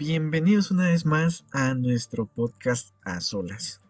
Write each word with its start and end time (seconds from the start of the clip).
Bienvenidos 0.00 0.70
una 0.70 0.86
vez 0.86 1.04
más 1.04 1.44
a 1.52 1.74
nuestro 1.74 2.24
podcast 2.24 2.94
a 3.04 3.20
solas. 3.20 3.82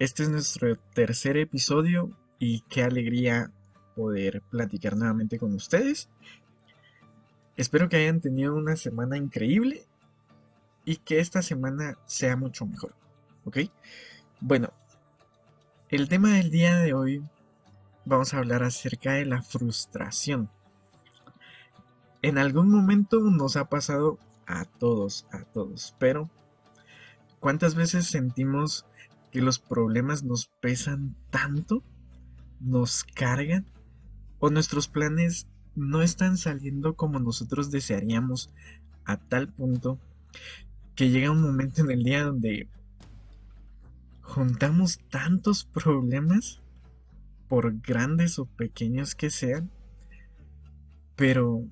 Este 0.00 0.24
es 0.24 0.28
nuestro 0.28 0.74
tercer 0.96 1.36
episodio 1.36 2.10
y 2.40 2.62
qué 2.62 2.82
alegría 2.82 3.52
poder 3.94 4.42
platicar 4.50 4.96
nuevamente 4.96 5.38
con 5.38 5.54
ustedes. 5.54 6.08
Espero 7.56 7.88
que 7.88 7.98
hayan 7.98 8.20
tenido 8.20 8.56
una 8.56 8.74
semana 8.74 9.16
increíble 9.16 9.86
y 10.84 10.96
que 10.96 11.20
esta 11.20 11.40
semana 11.40 11.98
sea 12.04 12.36
mucho 12.36 12.66
mejor. 12.66 12.96
¿Ok? 13.44 13.58
Bueno, 14.40 14.72
el 15.88 16.08
tema 16.08 16.30
del 16.30 16.50
día 16.50 16.78
de 16.78 16.94
hoy 16.94 17.22
vamos 18.04 18.34
a 18.34 18.38
hablar 18.38 18.64
acerca 18.64 19.12
de 19.12 19.24
la 19.24 19.40
frustración. 19.40 20.50
En 22.22 22.38
algún 22.38 22.72
momento 22.72 23.20
nos 23.20 23.54
ha 23.56 23.66
pasado 23.66 24.18
a 24.46 24.64
todos, 24.64 25.26
a 25.30 25.44
todos. 25.44 25.94
Pero, 25.98 26.30
¿cuántas 27.40 27.74
veces 27.74 28.06
sentimos 28.06 28.86
que 29.30 29.40
los 29.40 29.58
problemas 29.58 30.22
nos 30.24 30.46
pesan 30.60 31.16
tanto? 31.30 31.82
¿Nos 32.60 33.04
cargan? 33.04 33.66
¿O 34.38 34.50
nuestros 34.50 34.88
planes 34.88 35.46
no 35.74 36.02
están 36.02 36.36
saliendo 36.36 36.94
como 36.94 37.18
nosotros 37.18 37.70
desearíamos 37.70 38.50
a 39.04 39.16
tal 39.16 39.48
punto 39.48 39.98
que 40.94 41.10
llega 41.10 41.30
un 41.30 41.42
momento 41.42 41.82
en 41.82 41.90
el 41.90 42.04
día 42.04 42.24
donde 42.24 42.68
juntamos 44.22 45.00
tantos 45.10 45.64
problemas, 45.64 46.60
por 47.48 47.78
grandes 47.80 48.38
o 48.38 48.46
pequeños 48.46 49.14
que 49.14 49.30
sean, 49.30 49.70
pero 51.14 51.62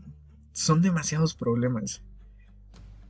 son 0.53 0.83
demasiados 0.83 1.35
problemas 1.35 2.03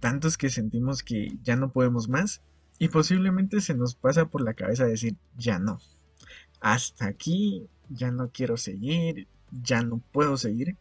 tantos 0.03 0.37
que 0.37 0.51
sentimos 0.51 1.05
que 1.05 1.39
ya 1.45 1.55
no 1.55 1.71
podemos 1.71 2.09
más 2.09 2.43
y 2.81 2.89
posiblemente 2.89 3.61
se 3.61 3.73
nos 3.73 3.95
pasa 3.95 4.25
por 4.27 4.43
la 4.43 4.55
cabeza 4.55 4.85
decir, 4.85 5.17
ya 5.39 5.61
no, 5.61 5.79
hasta 6.61 7.07
aquí, 7.07 7.69
ya 7.89 8.11
no 8.11 8.31
quiero 8.31 8.57
seguir, 8.57 9.29
ya 9.53 9.83
no 9.83 9.99
puedo 10.11 10.37
seguir. 10.37 10.77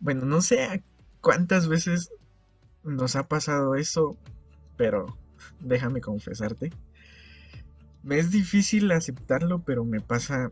Bueno, 0.00 0.24
no 0.24 0.40
sé 0.40 0.82
cuántas 1.20 1.68
veces 1.68 2.10
nos 2.82 3.14
ha 3.14 3.28
pasado 3.28 3.74
eso, 3.74 4.16
pero 4.78 5.18
déjame 5.60 6.00
confesarte. 6.00 6.72
Me 8.02 8.18
es 8.18 8.30
difícil 8.30 8.90
aceptarlo, 8.90 9.58
pero 9.58 9.84
me 9.84 10.00
pasa 10.00 10.50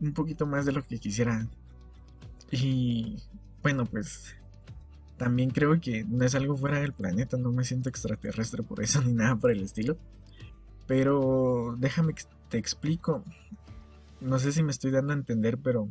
un 0.00 0.14
poquito 0.14 0.46
más 0.46 0.64
de 0.64 0.72
lo 0.72 0.82
que 0.82 0.98
quisiera. 0.98 1.46
Y 2.50 3.18
bueno, 3.62 3.84
pues 3.84 4.39
también 5.20 5.50
creo 5.50 5.78
que 5.82 6.02
no 6.04 6.24
es 6.24 6.34
algo 6.34 6.56
fuera 6.56 6.80
del 6.80 6.94
planeta, 6.94 7.36
no 7.36 7.52
me 7.52 7.64
siento 7.64 7.90
extraterrestre 7.90 8.62
por 8.62 8.82
eso 8.82 9.02
ni 9.04 9.12
nada 9.12 9.36
por 9.36 9.50
el 9.50 9.60
estilo. 9.60 9.98
Pero 10.86 11.76
déjame 11.78 12.14
que 12.14 12.22
te 12.48 12.56
explico. 12.56 13.22
No 14.22 14.38
sé 14.38 14.50
si 14.50 14.62
me 14.62 14.70
estoy 14.70 14.92
dando 14.92 15.12
a 15.12 15.16
entender, 15.16 15.58
pero 15.58 15.90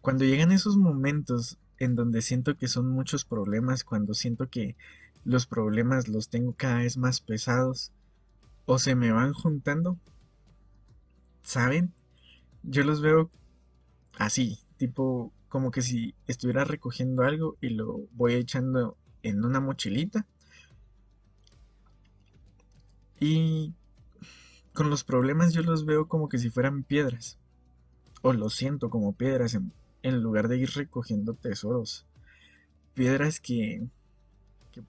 cuando 0.00 0.24
llegan 0.24 0.50
esos 0.50 0.76
momentos 0.76 1.58
en 1.78 1.94
donde 1.94 2.22
siento 2.22 2.56
que 2.56 2.66
son 2.66 2.90
muchos 2.90 3.24
problemas, 3.24 3.84
cuando 3.84 4.14
siento 4.14 4.48
que 4.48 4.74
los 5.24 5.46
problemas 5.46 6.08
los 6.08 6.28
tengo 6.28 6.52
cada 6.52 6.78
vez 6.78 6.96
más 6.96 7.20
pesados 7.20 7.92
o 8.66 8.80
se 8.80 8.96
me 8.96 9.12
van 9.12 9.32
juntando, 9.32 9.96
¿saben? 11.42 11.92
Yo 12.64 12.82
los 12.82 13.00
veo 13.00 13.30
así, 14.18 14.58
tipo 14.76 15.32
como 15.50 15.72
que 15.72 15.82
si 15.82 16.14
estuviera 16.28 16.64
recogiendo 16.64 17.24
algo 17.24 17.58
y 17.60 17.70
lo 17.70 18.06
voy 18.12 18.34
echando 18.34 18.96
en 19.22 19.44
una 19.44 19.60
mochilita. 19.60 20.24
Y 23.18 23.74
con 24.72 24.88
los 24.88 25.02
problemas 25.02 25.52
yo 25.52 25.62
los 25.62 25.84
veo 25.84 26.06
como 26.06 26.28
que 26.28 26.38
si 26.38 26.50
fueran 26.50 26.84
piedras. 26.84 27.36
O 28.22 28.32
los 28.32 28.54
siento 28.54 28.90
como 28.90 29.12
piedras 29.12 29.58
en, 30.02 30.22
lugar 30.22 30.46
de 30.46 30.58
ir 30.58 30.70
recogiendo 30.70 31.34
tesoros. 31.34 32.06
Piedras 32.94 33.40
que, 33.40 33.82
que 34.70 34.82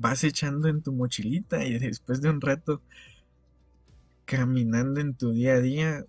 vas 0.00 0.24
echando 0.24 0.66
en 0.66 0.82
tu 0.82 0.92
mochilita 0.92 1.64
y 1.64 1.78
después 1.78 2.20
de 2.20 2.30
un 2.30 2.40
rato 2.40 2.82
caminando 4.24 5.00
en 5.00 5.14
tu 5.14 5.30
día 5.30 5.54
a 5.54 5.60
día 5.60 6.04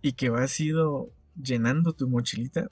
y 0.00 0.12
que 0.12 0.30
vas 0.30 0.58
ido 0.60 1.10
llenando 1.40 1.92
tu 1.92 2.08
mochilita, 2.08 2.70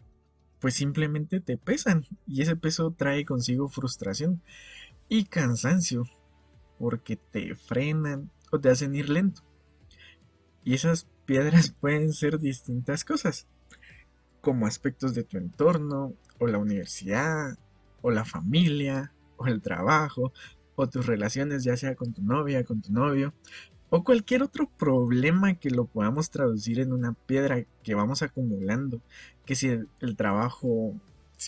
pues 0.64 0.76
simplemente 0.76 1.41
te 1.41 1.58
pesan 1.58 2.06
y 2.26 2.41
ese 2.41 2.56
peso 2.56 2.91
trae 2.91 3.26
consigo 3.26 3.69
frustración 3.69 4.41
y 5.10 5.26
cansancio 5.26 6.04
porque 6.78 7.16
te 7.16 7.54
frenan 7.54 8.30
o 8.50 8.58
te 8.58 8.70
hacen 8.70 8.94
ir 8.94 9.10
lento. 9.10 9.42
Y 10.64 10.72
esas 10.72 11.06
piedras 11.26 11.69
pueden 11.80 12.14
ser 12.14 12.38
distintas 12.38 13.04
cosas, 13.04 13.47
como 14.41 14.66
aspectos 14.66 15.14
de 15.14 15.25
tu 15.25 15.36
entorno, 15.36 16.14
o 16.38 16.47
la 16.47 16.56
universidad, 16.56 17.58
o 18.00 18.10
la 18.10 18.25
familia, 18.25 19.12
o 19.36 19.48
el 19.48 19.60
trabajo, 19.60 20.32
o 20.76 20.88
tus 20.88 21.04
relaciones, 21.04 21.62
ya 21.62 21.76
sea 21.76 21.94
con 21.94 22.14
tu 22.14 22.22
novia, 22.22 22.64
con 22.64 22.81
tu 22.81 22.91
novio, 22.91 23.34
o 23.97 24.03
cualquier 24.03 24.43
otro 24.43 24.69
problema 24.69 25.55
que 25.55 25.71
lo 25.71 25.84
podamos 25.84 26.28
traducir 26.28 26.81
en 26.81 26.93
una 26.93 27.12
piedra 27.12 27.65
que 27.84 27.94
vamos 27.94 28.22
acumulando, 28.22 29.00
que 29.47 29.55
si 29.55 29.69
el, 29.69 30.16
trabajo, 30.16 30.97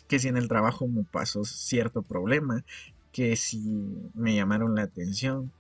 que 0.07 0.21
si 0.21 0.29
en 0.29 0.37
el 0.37 0.47
trabajo 0.47 0.87
me 0.87 1.03
pasó 1.03 1.45
cierto 1.45 2.03
problema, 2.03 2.65
que 3.11 3.34
si 3.34 3.59
me 4.15 4.37
llamaron 4.37 4.77
la 4.77 4.83
atención, 4.83 5.51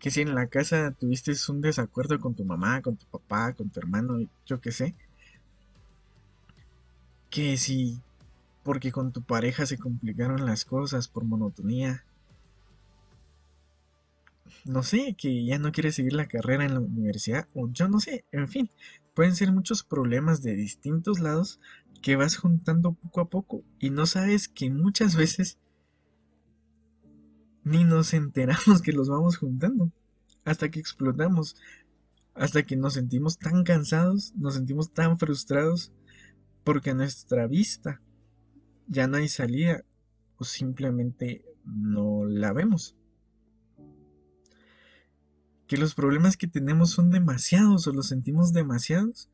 que 0.00 0.10
si 0.10 0.22
en 0.22 0.34
la 0.34 0.48
casa 0.48 0.90
tuviste 0.90 1.30
un 1.48 1.60
desacuerdo 1.60 2.18
con 2.18 2.34
tu 2.34 2.44
mamá, 2.44 2.82
con 2.82 2.96
tu 2.96 3.06
papá, 3.06 3.52
con 3.52 3.70
tu 3.70 3.78
hermano, 3.78 4.18
yo 4.44 4.60
qué 4.60 4.72
sé, 4.72 4.96
que 7.30 7.56
si 7.58 8.00
porque 8.64 8.90
con 8.90 9.12
tu 9.12 9.22
pareja 9.22 9.66
se 9.66 9.78
complicaron 9.78 10.44
las 10.46 10.64
cosas 10.64 11.06
por 11.06 11.22
monotonía, 11.22 12.02
no 14.64 14.82
sé, 14.82 15.14
que 15.18 15.44
ya 15.44 15.58
no 15.58 15.72
quiere 15.72 15.92
seguir 15.92 16.14
la 16.14 16.26
carrera 16.26 16.64
en 16.64 16.74
la 16.74 16.80
universidad, 16.80 17.48
o 17.54 17.70
yo 17.70 17.88
no 17.88 18.00
sé, 18.00 18.24
en 18.32 18.48
fin, 18.48 18.70
pueden 19.14 19.36
ser 19.36 19.52
muchos 19.52 19.82
problemas 19.84 20.42
de 20.42 20.54
distintos 20.54 21.20
lados 21.20 21.60
que 22.02 22.16
vas 22.16 22.36
juntando 22.36 22.92
poco 22.92 23.20
a 23.20 23.28
poco 23.30 23.62
y 23.78 23.90
no 23.90 24.06
sabes 24.06 24.48
que 24.48 24.70
muchas 24.70 25.16
veces 25.16 25.58
ni 27.62 27.84
nos 27.84 28.12
enteramos 28.12 28.82
que 28.82 28.92
los 28.92 29.08
vamos 29.08 29.36
juntando 29.36 29.90
hasta 30.44 30.70
que 30.70 30.80
explotamos, 30.80 31.56
hasta 32.34 32.62
que 32.64 32.76
nos 32.76 32.94
sentimos 32.94 33.38
tan 33.38 33.64
cansados, 33.64 34.34
nos 34.36 34.54
sentimos 34.54 34.92
tan 34.92 35.18
frustrados 35.18 35.92
porque 36.62 36.90
a 36.90 36.94
nuestra 36.94 37.46
vista 37.46 38.00
ya 38.86 39.06
no 39.06 39.16
hay 39.16 39.28
salida 39.28 39.84
o 40.36 40.44
simplemente 40.44 41.44
no 41.64 42.24
la 42.24 42.52
vemos 42.52 42.96
que 45.74 45.80
los 45.80 45.96
problemas 45.96 46.36
que 46.36 46.46
tenemos 46.46 46.90
son 46.90 47.10
demasiados 47.10 47.88
o 47.88 47.92
los 47.92 48.06
sentimos 48.06 48.52
demasiados 48.52 49.28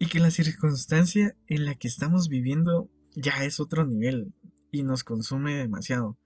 y 0.00 0.06
que 0.06 0.18
la 0.18 0.32
circunstancia 0.32 1.36
en 1.46 1.64
la 1.64 1.76
que 1.76 1.86
estamos 1.86 2.28
viviendo 2.28 2.90
ya 3.14 3.44
es 3.44 3.60
otro 3.60 3.86
nivel 3.86 4.34
y 4.72 4.82
nos 4.82 5.04
consume 5.04 5.54
demasiado, 5.54 6.18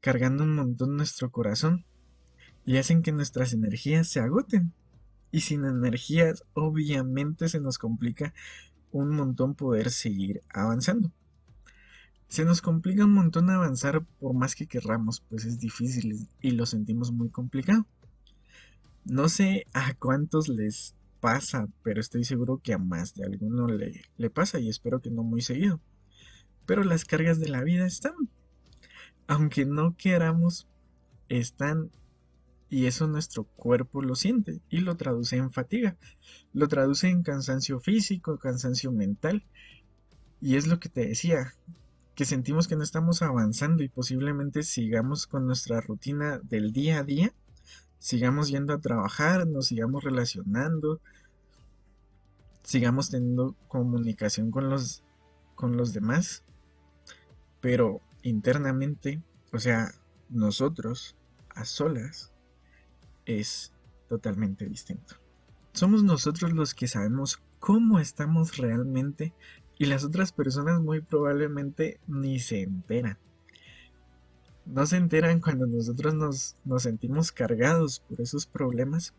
cargando 0.00 0.44
un 0.44 0.54
montón 0.54 0.96
nuestro 0.96 1.32
corazón 1.32 1.84
y 2.64 2.76
hacen 2.76 3.02
que 3.02 3.10
nuestras 3.10 3.52
energías 3.52 4.06
se 4.06 4.20
agoten. 4.20 4.72
Y 5.32 5.40
sin 5.40 5.64
energías 5.64 6.44
obviamente 6.52 7.48
se 7.48 7.58
nos 7.58 7.76
complica 7.76 8.34
un 8.92 9.10
montón 9.16 9.56
poder 9.56 9.90
seguir 9.90 10.42
avanzando. 10.48 11.10
Se 12.28 12.44
nos 12.44 12.60
complica 12.60 13.04
un 13.04 13.14
montón 13.14 13.50
avanzar 13.50 14.04
por 14.20 14.34
más 14.34 14.54
que 14.54 14.66
querramos, 14.66 15.20
pues 15.28 15.44
es 15.44 15.58
difícil 15.58 16.28
y 16.40 16.50
lo 16.52 16.66
sentimos 16.66 17.10
muy 17.10 17.30
complicado. 17.30 17.86
No 19.04 19.28
sé 19.28 19.66
a 19.72 19.94
cuántos 19.94 20.48
les 20.48 20.94
pasa, 21.20 21.68
pero 21.82 22.00
estoy 22.00 22.24
seguro 22.24 22.60
que 22.62 22.74
a 22.74 22.78
más 22.78 23.14
de 23.14 23.24
alguno 23.24 23.66
le, 23.66 24.02
le 24.18 24.30
pasa 24.30 24.60
y 24.60 24.68
espero 24.68 25.00
que 25.00 25.10
no 25.10 25.22
muy 25.22 25.40
seguido. 25.40 25.80
Pero 26.66 26.84
las 26.84 27.06
cargas 27.06 27.40
de 27.40 27.48
la 27.48 27.62
vida 27.62 27.86
están. 27.86 28.14
Aunque 29.26 29.64
no 29.64 29.96
queramos, 29.96 30.68
están 31.28 31.90
y 32.70 32.86
eso 32.86 33.06
nuestro 33.06 33.44
cuerpo 33.44 34.02
lo 34.02 34.14
siente 34.14 34.60
y 34.68 34.80
lo 34.80 34.96
traduce 34.96 35.36
en 35.36 35.50
fatiga, 35.52 35.96
lo 36.52 36.68
traduce 36.68 37.08
en 37.08 37.22
cansancio 37.22 37.80
físico, 37.80 38.38
cansancio 38.38 38.92
mental. 38.92 39.44
Y 40.40 40.56
es 40.56 40.66
lo 40.66 40.78
que 40.78 40.88
te 40.88 41.06
decía, 41.06 41.54
que 42.18 42.24
sentimos 42.24 42.66
que 42.66 42.74
no 42.74 42.82
estamos 42.82 43.22
avanzando 43.22 43.84
y 43.84 43.88
posiblemente 43.88 44.64
sigamos 44.64 45.28
con 45.28 45.46
nuestra 45.46 45.80
rutina 45.80 46.40
del 46.42 46.72
día 46.72 46.98
a 46.98 47.04
día, 47.04 47.32
sigamos 48.00 48.48
yendo 48.48 48.74
a 48.74 48.80
trabajar, 48.80 49.46
nos 49.46 49.68
sigamos 49.68 50.02
relacionando, 50.02 51.00
sigamos 52.64 53.10
teniendo 53.10 53.54
comunicación 53.68 54.50
con 54.50 54.68
los, 54.68 55.04
con 55.54 55.76
los 55.76 55.92
demás, 55.92 56.42
pero 57.60 58.00
internamente, 58.24 59.22
o 59.52 59.60
sea, 59.60 59.92
nosotros 60.28 61.16
a 61.50 61.64
solas, 61.64 62.32
es 63.26 63.72
totalmente 64.08 64.66
distinto. 64.66 65.14
Somos 65.72 66.02
nosotros 66.02 66.52
los 66.52 66.74
que 66.74 66.88
sabemos 66.88 67.40
cómo 67.60 68.00
estamos 68.00 68.56
realmente 68.56 69.34
y 69.78 69.86
las 69.86 70.04
otras 70.04 70.32
personas 70.32 70.80
muy 70.80 71.00
probablemente 71.00 72.00
ni 72.06 72.40
se 72.40 72.62
enteran. 72.62 73.16
No 74.66 74.84
se 74.86 74.96
enteran 74.96 75.40
cuando 75.40 75.66
nosotros 75.66 76.14
nos, 76.14 76.56
nos 76.64 76.82
sentimos 76.82 77.32
cargados 77.32 78.00
por 78.00 78.20
esos 78.20 78.44
problemas 78.46 79.14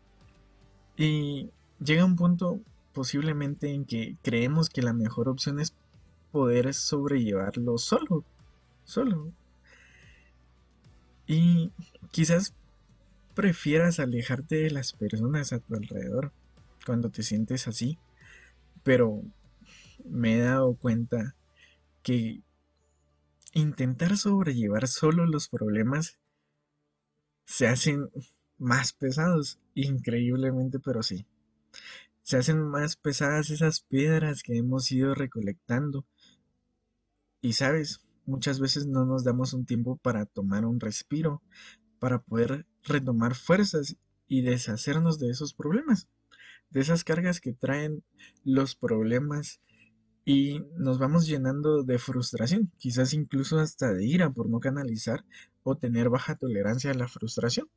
y 0.96 1.50
llega 1.82 2.04
un 2.04 2.14
punto 2.14 2.60
posiblemente 2.92 3.72
en 3.72 3.84
que 3.84 4.16
creemos 4.22 4.68
que 4.68 4.82
la 4.82 4.92
mejor 4.92 5.28
opción 5.28 5.58
es 5.58 5.74
poder 6.30 6.74
sobrellevarlo 6.74 7.78
solo, 7.78 8.24
solo. 8.84 9.32
Y 11.26 11.72
quizás 12.10 12.54
prefieras 13.34 13.98
alejarte 13.98 14.56
de 14.56 14.70
las 14.70 14.92
personas 14.92 15.52
a 15.52 15.60
tu 15.60 15.74
alrededor 15.74 16.32
cuando 16.84 17.10
te 17.10 17.22
sientes 17.22 17.66
así, 17.68 17.98
pero 18.82 19.22
me 20.04 20.36
he 20.36 20.40
dado 20.40 20.74
cuenta 20.74 21.36
que 22.02 22.42
intentar 23.52 24.16
sobrellevar 24.16 24.88
solo 24.88 25.26
los 25.26 25.48
problemas 25.48 26.18
se 27.44 27.66
hacen 27.66 28.10
más 28.58 28.92
pesados, 28.92 29.58
increíblemente, 29.74 30.78
pero 30.78 31.02
sí. 31.02 31.26
Se 32.22 32.36
hacen 32.36 32.62
más 32.62 32.96
pesadas 32.96 33.50
esas 33.50 33.80
piedras 33.80 34.42
que 34.42 34.56
hemos 34.56 34.92
ido 34.92 35.14
recolectando. 35.14 36.04
Y 37.40 37.54
sabes, 37.54 38.00
muchas 38.26 38.60
veces 38.60 38.86
no 38.86 39.04
nos 39.04 39.24
damos 39.24 39.52
un 39.52 39.64
tiempo 39.64 39.96
para 39.96 40.26
tomar 40.26 40.64
un 40.64 40.78
respiro, 40.78 41.42
para 41.98 42.20
poder 42.20 42.66
retomar 42.84 43.34
fuerzas 43.34 43.96
y 44.28 44.42
deshacernos 44.42 45.18
de 45.18 45.30
esos 45.30 45.54
problemas, 45.54 46.08
de 46.70 46.80
esas 46.80 47.02
cargas 47.02 47.40
que 47.40 47.52
traen 47.52 48.04
los 48.44 48.76
problemas 48.76 49.60
y 50.24 50.62
nos 50.76 50.98
vamos 50.98 51.26
llenando 51.26 51.82
de 51.82 51.98
frustración, 51.98 52.70
quizás 52.78 53.14
incluso 53.14 53.58
hasta 53.58 53.92
de 53.92 54.04
ira 54.04 54.30
por 54.30 54.48
no 54.48 54.60
canalizar 54.60 55.24
o 55.62 55.76
tener 55.76 56.08
baja 56.08 56.36
tolerancia 56.36 56.90
a 56.90 56.94
la 56.94 57.08
frustración. 57.08 57.68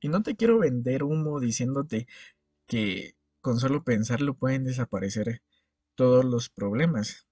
Y 0.00 0.08
no 0.08 0.22
te 0.22 0.36
quiero 0.36 0.58
vender 0.58 1.02
humo 1.02 1.40
diciéndote 1.40 2.06
que 2.66 3.14
con 3.40 3.58
solo 3.60 3.84
pensarlo 3.84 4.34
pueden 4.34 4.64
desaparecer 4.64 5.42
todos 5.94 6.24
los 6.24 6.48
problemas, 6.48 7.26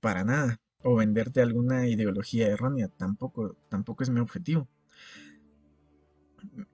para 0.00 0.24
nada, 0.24 0.60
o 0.82 0.96
venderte 0.96 1.42
alguna 1.42 1.88
ideología 1.88 2.48
errónea, 2.48 2.88
tampoco, 2.88 3.56
tampoco 3.68 4.02
es 4.02 4.10
mi 4.10 4.20
objetivo. 4.20 4.68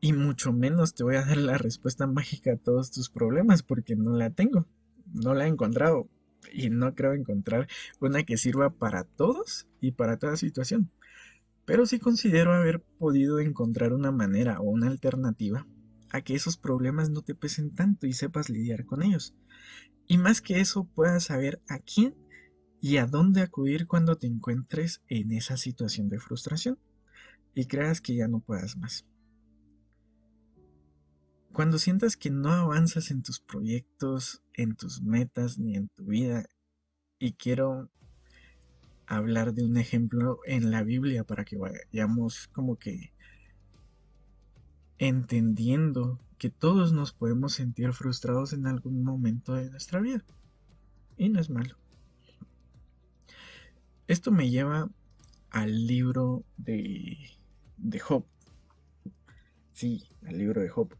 Y 0.01 0.13
mucho 0.13 0.53
menos 0.53 0.95
te 0.95 1.05
voy 1.05 1.17
a 1.17 1.25
dar 1.25 1.37
la 1.37 1.59
respuesta 1.59 2.07
mágica 2.07 2.53
a 2.53 2.57
todos 2.57 2.91
tus 2.91 3.11
problemas 3.11 3.63
porque 3.63 3.97
no 3.97 4.17
la 4.17 4.31
tengo, 4.31 4.67
no 5.13 5.35
la 5.35 5.47
he 5.47 5.49
encontrado 5.49 6.09
y 6.53 6.71
no 6.71 6.95
creo 6.95 7.13
encontrar 7.13 7.69
una 8.01 8.23
que 8.25 8.37
sirva 8.37 8.71
para 8.71 9.05
todos 9.05 9.67
y 9.81 9.93
para 9.93 10.19
toda 10.19 10.37
situación. 10.37 10.91
Pero 11.65 11.87
sí 11.87 11.99
considero 11.99 12.53
haber 12.53 12.81
podido 12.99 13.41
encontrar 13.41 13.93
una 13.93 14.13
manera 14.13 14.61
o 14.61 14.65
una 14.65 14.87
alternativa 14.87 15.67
a 16.11 16.21
que 16.21 16.35
esos 16.35 16.57
problemas 16.57 17.11
no 17.11 17.23
te 17.23 17.35
pesen 17.35 17.75
tanto 17.75 18.07
y 18.07 18.13
sepas 18.13 18.49
lidiar 18.49 18.85
con 18.85 19.03
ellos. 19.03 19.35
Y 20.07 20.19
más 20.19 20.41
que 20.41 20.61
eso, 20.61 20.85
puedas 20.85 21.25
saber 21.25 21.61
a 21.69 21.79
quién 21.81 22.15
y 22.81 22.99
a 22.99 23.07
dónde 23.07 23.41
acudir 23.43 23.87
cuando 23.87 24.17
te 24.17 24.29
encuentres 24.29 25.03
en 25.09 25.33
esa 25.33 25.57
situación 25.57 26.09
de 26.09 26.21
frustración 26.21 26.79
y 27.55 27.67
creas 27.67 28.01
que 28.01 28.15
ya 28.15 28.29
no 28.29 28.41
puedas 28.41 28.77
más. 28.77 29.05
Cuando 31.57 31.79
sientas 31.79 32.19
que 32.19 32.29
no 32.29 32.53
avanzas 32.53 33.11
en 33.11 33.23
tus 33.23 33.41
proyectos, 33.41 34.43
en 34.53 34.77
tus 34.77 35.01
metas 35.01 35.59
ni 35.59 35.75
en 35.75 35.89
tu 35.89 36.05
vida, 36.05 36.45
y 37.19 37.33
quiero 37.33 37.89
hablar 39.07 39.55
de 39.55 39.65
un 39.65 39.79
ejemplo 39.79 40.41
en 40.45 40.71
la 40.71 40.83
Biblia 40.83 41.25
para 41.25 41.47
que 41.47 41.57
vayamos 41.57 42.49
como 42.49 42.77
que 42.77 43.15
entendiendo 44.99 46.21
que 46.37 46.51
todos 46.51 46.93
nos 46.93 47.15
podemos 47.15 47.55
sentir 47.55 47.95
frustrados 47.95 48.53
en 48.53 48.67
algún 48.67 49.03
momento 49.03 49.55
de 49.55 49.71
nuestra 49.71 49.99
vida. 49.99 50.23
Y 51.17 51.31
no 51.31 51.41
es 51.41 51.49
malo. 51.49 51.75
Esto 54.09 54.31
me 54.31 54.51
lleva 54.51 54.91
al 55.49 55.87
libro 55.87 56.45
de, 56.59 57.17
de 57.79 57.99
Job. 57.99 58.27
Sí, 59.73 60.11
al 60.27 60.37
libro 60.37 60.61
de 60.61 60.69
Job 60.69 60.95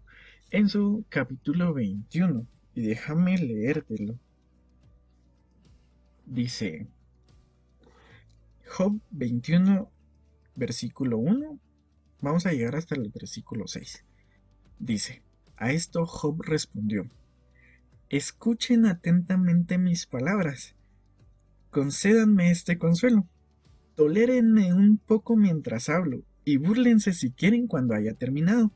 en 0.57 0.71
su 0.71 1.05
capítulo 1.11 1.75
21. 1.75 2.47
Y 2.75 2.83
déjame 2.83 3.37
leértelo. 3.37 4.19
Dice 6.25 6.87
Job 8.67 8.99
21, 9.11 9.91
versículo 10.55 11.19
1. 11.19 11.59
Vamos 12.23 12.47
a 12.47 12.53
llegar 12.53 12.75
hasta 12.75 12.95
el 12.95 13.11
versículo 13.11 13.67
6. 13.67 14.03
Dice, 14.79 15.23
a 15.59 15.73
esto 15.73 16.07
Job 16.07 16.43
respondió, 16.43 17.11
escuchen 18.09 18.87
atentamente 18.87 19.77
mis 19.77 20.07
palabras, 20.07 20.75
concédanme 21.71 22.51
este 22.51 22.79
consuelo, 22.79 23.27
tolérenme 23.95 24.73
un 24.73 24.97
poco 24.99 25.37
mientras 25.37 25.89
hablo, 25.89 26.23
y 26.45 26.57
búrlense 26.57 27.13
si 27.13 27.31
quieren 27.31 27.67
cuando 27.67 27.95
haya 27.95 28.15
terminado 28.15 28.71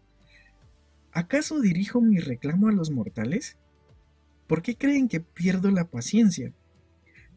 ¿Acaso 1.13 1.61
dirijo 1.61 2.01
mi 2.01 2.19
reclamo 2.19 2.69
a 2.69 2.73
los 2.73 2.91
mortales? 2.91 3.57
¿Por 4.47 4.63
qué 4.63 4.77
creen 4.77 5.09
que 5.09 5.21
pierdo 5.21 5.71
la 5.71 5.85
paciencia? 5.85 6.53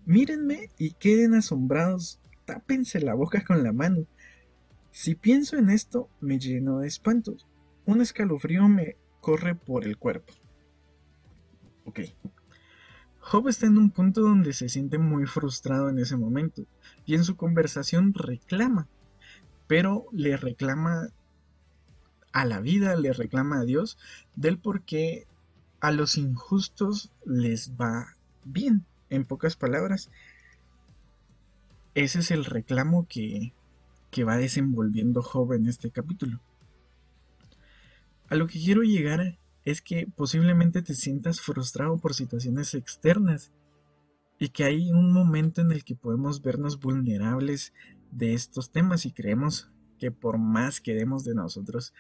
Mírenme 0.06 0.70
y 0.78 0.92
queden 0.92 1.34
asombrados, 1.34 2.20
tápense 2.46 3.00
la 3.00 3.14
boca 3.14 3.44
con 3.44 3.64
la 3.64 3.74
mano. 3.74 4.06
Si 4.92 5.16
pienso 5.16 5.58
en 5.58 5.70
esto, 5.70 6.10
me 6.22 6.38
lleno 6.38 6.80
de 6.80 6.88
espantos. 6.88 7.48
Un 7.86 8.02
escalofrío 8.02 8.68
me 8.68 8.96
corre 9.22 9.56
por 9.56 9.86
el 9.86 9.98
cuerpo. 9.98 10.34
Ok. 11.86 12.02
Job 13.20 13.48
está 13.48 13.66
en 13.66 13.78
un 13.78 13.90
punto 13.90 14.22
donde 14.22 14.54
se 14.54 14.70
siente 14.70 14.98
muy 14.98 15.26
frustrado 15.26 15.90
en 15.90 15.98
ese 15.98 16.18
momento 16.18 16.66
y 17.06 17.16
en 17.16 17.24
su 17.24 17.38
conversación 17.38 18.14
reclama, 18.14 18.88
pero 19.66 20.06
le 20.12 20.36
reclama 20.36 21.08
a 22.34 22.46
la 22.46 22.60
vida, 22.60 22.96
le 22.96 23.14
reclama 23.14 23.60
a 23.60 23.64
Dios 23.64 23.98
del 24.36 24.58
por 24.58 24.82
qué 24.82 25.28
a 25.80 25.92
los 25.92 26.18
injustos 26.18 27.12
les 27.26 27.74
va 27.80 28.18
bien. 28.44 28.86
En 29.10 29.26
pocas 29.26 29.56
palabras, 29.56 30.10
ese 31.94 32.20
es 32.20 32.32
el 32.32 32.46
reclamo 32.46 33.08
que, 33.08 33.54
que 34.10 34.24
va 34.24 34.38
desenvolviendo 34.38 35.22
Job 35.22 35.54
en 35.54 35.68
este 35.68 35.92
capítulo. 35.92 36.42
A 38.30 38.36
lo 38.36 38.48
que 38.48 38.60
quiero 38.60 38.82
llegar 38.82 39.38
es 39.64 39.82
que 39.82 40.08
posiblemente 40.08 40.82
te 40.82 40.96
sientas 40.96 41.40
frustrado 41.40 41.98
por 41.98 42.16
situaciones 42.16 42.74
externas 42.74 43.52
y 44.40 44.50
que 44.50 44.64
hay 44.64 44.92
un 44.92 45.14
momento 45.14 45.62
en 45.62 45.72
el 45.72 45.84
que 45.84 45.96
podemos 45.96 46.42
vernos 46.42 46.80
vulnerables 46.80 47.74
de 48.12 48.34
estos 48.34 48.72
temas 48.72 49.06
y 49.06 49.12
creemos 49.12 49.70
que 50.00 50.12
por 50.12 50.38
más 50.38 50.82
que 50.82 50.96
demos 50.96 51.24
de 51.24 51.36
nosotros, 51.36 51.94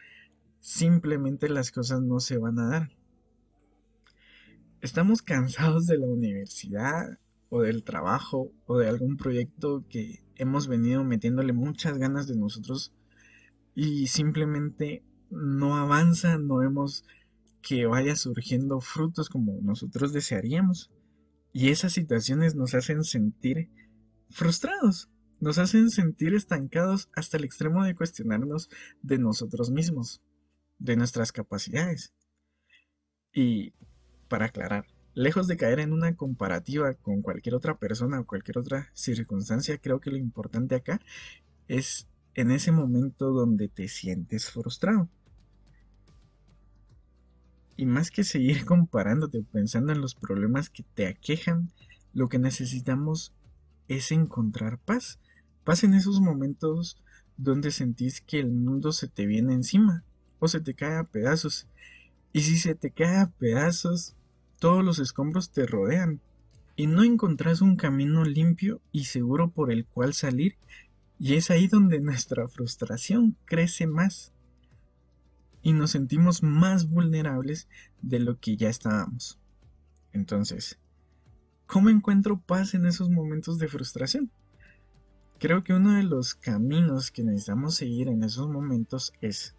simplemente 0.63 1.49
las 1.49 1.71
cosas 1.71 2.01
no 2.01 2.21
se 2.21 2.37
van 2.37 2.57
a 2.57 2.69
dar. 2.69 2.89
Estamos 4.79 5.21
cansados 5.21 5.87
de 5.87 5.97
la 5.97 6.07
universidad 6.07 7.19
o 7.49 7.63
del 7.63 7.83
trabajo 7.83 8.49
o 8.65 8.77
de 8.77 8.87
algún 8.87 9.17
proyecto 9.17 9.83
que 9.89 10.23
hemos 10.35 10.69
venido 10.69 11.03
metiéndole 11.03 11.51
muchas 11.51 11.97
ganas 11.97 12.27
de 12.27 12.37
nosotros 12.37 12.93
y 13.75 14.07
simplemente 14.07 15.03
no 15.29 15.75
avanza, 15.75 16.37
no 16.37 16.55
vemos 16.55 17.03
que 17.61 17.85
vaya 17.85 18.15
surgiendo 18.15 18.79
frutos 18.79 19.27
como 19.27 19.59
nosotros 19.61 20.13
desearíamos. 20.13 20.91
Y 21.51 21.71
esas 21.71 21.91
situaciones 21.91 22.55
nos 22.55 22.73
hacen 22.73 23.03
sentir 23.03 23.69
frustrados, 24.29 25.09
nos 25.41 25.57
hacen 25.57 25.89
sentir 25.89 26.33
estancados 26.33 27.09
hasta 27.17 27.35
el 27.35 27.43
extremo 27.43 27.83
de 27.83 27.95
cuestionarnos 27.95 28.69
de 29.01 29.17
nosotros 29.17 29.69
mismos 29.69 30.21
de 30.83 30.97
nuestras 30.97 31.31
capacidades. 31.31 32.13
Y 33.33 33.73
para 34.27 34.45
aclarar, 34.45 34.85
lejos 35.15 35.47
de 35.47 35.57
caer 35.57 35.79
en 35.79 35.93
una 35.93 36.15
comparativa 36.15 36.93
con 36.93 37.21
cualquier 37.21 37.55
otra 37.55 37.77
persona 37.77 38.19
o 38.19 38.25
cualquier 38.25 38.57
otra 38.57 38.91
circunstancia, 38.93 39.77
creo 39.77 40.01
que 40.01 40.11
lo 40.11 40.17
importante 40.17 40.75
acá 40.75 40.99
es 41.69 42.07
en 42.35 42.51
ese 42.51 42.71
momento 42.71 43.31
donde 43.31 43.69
te 43.69 43.87
sientes 43.87 44.51
frustrado. 44.51 45.09
Y 47.77 47.85
más 47.85 48.11
que 48.11 48.25
seguir 48.25 48.65
comparándote 48.65 49.39
o 49.39 49.43
pensando 49.43 49.93
en 49.93 50.01
los 50.01 50.15
problemas 50.15 50.69
que 50.69 50.83
te 50.83 51.07
aquejan, 51.07 51.71
lo 52.13 52.27
que 52.27 52.39
necesitamos 52.39 53.33
es 53.87 54.11
encontrar 54.11 54.79
paz, 54.79 55.17
Pasen 55.63 55.93
esos 55.93 56.19
momentos 56.19 56.97
donde 57.37 57.71
sentís 57.71 58.19
que 58.19 58.41
el 58.41 58.51
mundo 58.51 58.91
se 58.91 59.07
te 59.07 59.25
viene 59.25 59.53
encima 59.53 60.03
o 60.43 60.49
se 60.49 60.59
te 60.59 60.73
cae 60.73 60.97
a 60.97 61.05
pedazos. 61.05 61.67
Y 62.33 62.41
si 62.41 62.57
se 62.57 62.75
te 62.75 62.91
cae 62.91 63.15
a 63.15 63.27
pedazos, 63.27 64.13
todos 64.59 64.83
los 64.83 64.99
escombros 64.99 65.51
te 65.51 65.65
rodean 65.65 66.19
y 66.75 66.87
no 66.87 67.03
encontrás 67.03 67.61
un 67.61 67.77
camino 67.77 68.25
limpio 68.25 68.81
y 68.91 69.05
seguro 69.05 69.51
por 69.51 69.71
el 69.71 69.85
cual 69.85 70.13
salir, 70.13 70.57
y 71.17 71.35
es 71.35 71.49
ahí 71.49 71.67
donde 71.67 72.01
nuestra 72.01 72.49
frustración 72.49 73.37
crece 73.45 73.87
más 73.87 74.33
y 75.61 75.71
nos 75.71 75.91
sentimos 75.91 76.43
más 76.43 76.89
vulnerables 76.89 77.69
de 78.01 78.19
lo 78.19 78.37
que 78.37 78.57
ya 78.57 78.67
estábamos. 78.67 79.39
Entonces, 80.11 80.77
¿cómo 81.67 81.89
encuentro 81.89 82.41
paz 82.41 82.73
en 82.73 82.85
esos 82.85 83.09
momentos 83.09 83.59
de 83.59 83.69
frustración? 83.69 84.29
Creo 85.39 85.63
que 85.63 85.73
uno 85.73 85.93
de 85.93 86.03
los 86.03 86.35
caminos 86.35 87.11
que 87.11 87.23
necesitamos 87.23 87.75
seguir 87.75 88.09
en 88.09 88.23
esos 88.23 88.49
momentos 88.49 89.13
es, 89.21 89.55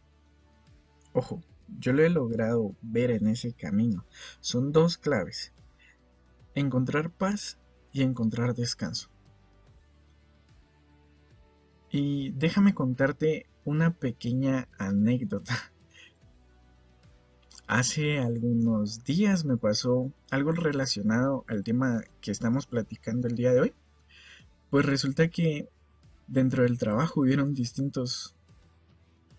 ojo, 1.15 1.43
yo 1.79 1.95
lo 1.95 2.05
he 2.05 2.11
logrado 2.11 2.75
ver 2.83 3.11
en 3.11 3.29
ese 3.29 3.55
camino. 3.55 4.05
Son 4.41 4.73
dos 4.73 4.99
claves 4.99 5.55
encontrar 6.55 7.11
paz 7.11 7.59
y 7.93 8.03
encontrar 8.03 8.55
descanso. 8.55 9.11
Y 11.91 12.31
déjame 12.33 12.75
contarte 12.75 13.47
una 13.65 13.93
pequeña 13.93 14.69
anécdota. 14.79 15.55
Hace 17.67 18.19
algunos 18.19 19.05
días 19.05 19.45
me 19.45 19.57
pasó 19.57 20.13
algo 20.31 20.53
relacionado 20.53 21.45
al 21.49 21.65
tema 21.65 22.03
que 22.21 22.31
estamos 22.31 22.67
platicando 22.67 23.29
el 23.29 23.37
día 23.37 23.53
de 23.53 23.61
hoy. 23.61 23.75
Pues 24.71 24.85
resulta 24.85 25.29
que 25.29 25.69
dentro 26.27 26.65
del 26.65 26.79
trabajo 26.79 27.21
hubieron 27.21 27.55
distintos, 27.55 28.35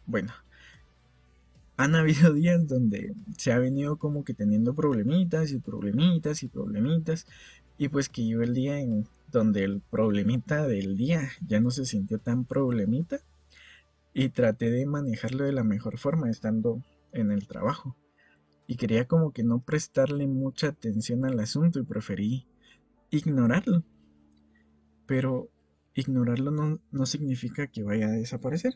bueno, 0.06 0.34
han 1.78 1.96
habido 1.96 2.34
días 2.34 2.68
donde 2.68 3.14
se 3.38 3.52
ha 3.52 3.60
venido 3.60 3.98
como 3.98 4.24
que 4.24 4.34
teniendo 4.34 4.74
problemitas 4.74 5.52
y 5.52 5.60
problemitas 5.60 6.44
y 6.44 6.48
problemitas 6.48 7.26
y 7.78 7.90
pues 7.90 8.10
que 8.10 8.28
yo 8.28 8.42
el 8.42 8.54
día 8.54 8.80
en 8.80 9.08
donde 9.32 9.64
el 9.64 9.82
problemita 9.82 10.66
del 10.66 10.96
día 10.96 11.30
ya 11.46 11.60
no 11.60 11.72
se 11.72 11.86
sintió 11.86 12.20
tan 12.20 12.46
problemita 12.46 13.20
y 14.14 14.30
traté 14.30 14.72
de 14.72 14.86
manejarlo 14.86 15.44
de 15.44 15.52
la 15.52 15.64
mejor 15.64 15.98
forma 15.98 16.30
estando 16.30 16.82
en 17.12 17.32
el 17.32 17.48
trabajo. 17.48 17.98
Y 18.66 18.78
quería 18.78 19.08
como 19.08 19.34
que 19.34 19.44
no 19.44 19.60
prestarle 19.60 20.26
mucha 20.26 20.70
atención 20.70 21.26
al 21.26 21.38
asunto 21.42 21.80
y 21.80 21.84
preferí 21.84 22.48
ignorarlo. 23.10 23.84
Pero 25.06 25.50
ignorarlo 25.94 26.52
no, 26.52 26.80
no 26.92 27.06
significa 27.06 27.68
que 27.68 27.84
vaya 27.84 28.08
a 28.08 28.12
desaparecer 28.12 28.76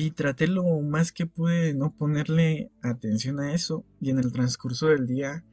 Y 0.00 0.12
traté 0.12 0.46
lo 0.46 0.62
más 0.80 1.10
que 1.10 1.26
pude 1.26 1.74
no 1.74 1.92
ponerle 1.92 2.70
atención 2.82 3.40
a 3.40 3.52
eso 3.52 3.84
y 4.00 4.10
en 4.10 4.20
el 4.20 4.32
transcurso 4.32 4.86
del 4.86 5.08
día 5.08 5.44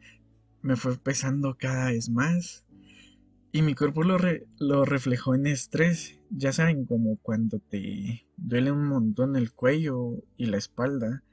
me 0.62 0.76
fue 0.76 0.96
pesando 1.00 1.58
cada 1.58 1.88
vez 1.88 2.10
más 2.10 2.64
y 3.52 3.64
mi 3.64 3.74
cuerpo 3.74 4.04
lo, 4.04 4.20
lo 4.60 4.86
reflejó 4.86 5.34
en 5.34 5.48
estrés. 5.48 6.20
Ya 6.30 6.54
saben, 6.54 6.86
como 6.86 7.18
cuando 7.24 7.58
te 7.58 8.28
duele 8.38 8.72
un 8.72 8.88
montón 8.88 9.36
el 9.36 9.52
cuello 9.52 10.24
y 10.38 10.46
la 10.46 10.58
espalda 10.58 11.24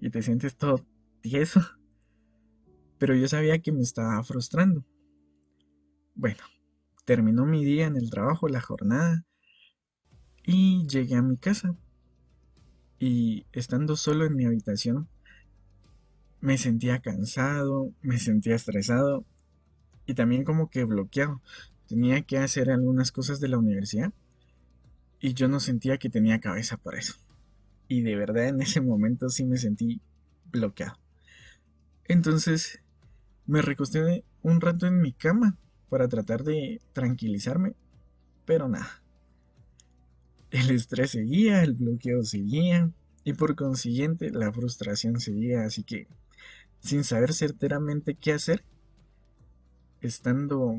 y 0.00 0.10
te 0.10 0.22
sientes 0.22 0.56
todo 0.56 0.86
tieso. 1.20 1.62
Pero 2.98 3.16
yo 3.16 3.26
sabía 3.26 3.58
que 3.58 3.72
me 3.72 3.80
estaba 3.80 4.22
frustrando. 4.22 4.84
Bueno, 6.14 6.44
terminó 7.04 7.44
mi 7.44 7.64
día 7.64 7.86
en 7.86 7.96
el 7.96 8.08
trabajo, 8.08 8.46
la 8.46 8.60
jornada, 8.60 9.24
y 10.44 10.86
llegué 10.86 11.16
a 11.16 11.22
mi 11.22 11.38
casa 11.38 11.76
y 13.02 13.46
estando 13.52 13.96
solo 13.96 14.26
en 14.26 14.36
mi 14.36 14.44
habitación 14.44 15.08
me 16.40 16.56
sentía 16.56 17.00
cansado, 17.00 17.90
me 18.00 18.20
sentía 18.20 18.54
estresado 18.54 19.24
y 20.06 20.14
también 20.14 20.44
como 20.44 20.70
que 20.70 20.84
bloqueado. 20.84 21.42
Tenía 21.88 22.22
que 22.22 22.38
hacer 22.38 22.70
algunas 22.70 23.10
cosas 23.10 23.40
de 23.40 23.48
la 23.48 23.58
universidad 23.58 24.12
y 25.18 25.34
yo 25.34 25.48
no 25.48 25.58
sentía 25.58 25.98
que 25.98 26.10
tenía 26.10 26.38
cabeza 26.38 26.76
para 26.76 27.00
eso. 27.00 27.14
Y 27.88 28.02
de 28.02 28.14
verdad 28.14 28.46
en 28.46 28.62
ese 28.62 28.80
momento 28.80 29.30
sí 29.30 29.46
me 29.46 29.56
sentí 29.56 30.00
bloqueado. 30.52 30.96
Entonces 32.04 32.84
me 33.46 33.62
recosté 33.62 34.22
un 34.42 34.60
rato 34.60 34.86
en 34.86 35.00
mi 35.00 35.12
cama 35.12 35.56
para 35.88 36.06
tratar 36.06 36.44
de 36.44 36.80
tranquilizarme, 36.92 37.74
pero 38.46 38.68
nada. 38.68 39.01
El 40.52 40.70
estrés 40.70 41.12
seguía, 41.12 41.62
el 41.62 41.72
bloqueo 41.72 42.22
seguía 42.24 42.90
y 43.24 43.32
por 43.32 43.56
consiguiente 43.56 44.30
la 44.30 44.52
frustración 44.52 45.18
seguía, 45.18 45.64
así 45.64 45.82
que 45.82 46.08
sin 46.78 47.04
saber 47.04 47.32
certeramente 47.32 48.16
qué 48.16 48.34
hacer, 48.34 48.62
estando 50.02 50.76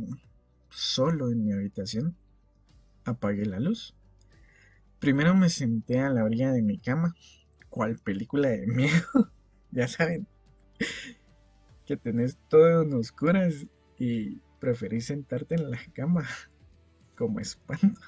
solo 0.70 1.32
en 1.32 1.44
mi 1.44 1.54
habitación, 1.54 2.16
apagué 3.04 3.48
la 3.48 3.60
luz. 3.60 3.96
Primero 5.00 5.34
me 5.34 5.50
senté 5.50 6.02
a 6.02 6.12
la 6.12 6.24
orilla 6.24 6.52
de 6.52 6.62
mi 6.62 6.78
cama, 6.78 7.16
cual 7.70 7.98
película 7.98 8.50
de 8.50 8.68
miedo, 8.68 9.32
ya 9.72 9.88
saben, 9.88 10.28
que 11.88 11.98
tenés 11.98 12.38
todo 12.48 12.84
en 12.84 12.94
oscuras 12.94 13.66
y 13.98 14.36
preferís 14.60 15.08
sentarte 15.08 15.56
en 15.56 15.72
la 15.72 15.80
cama 15.96 16.28
como 17.16 17.40
espanto 17.40 18.00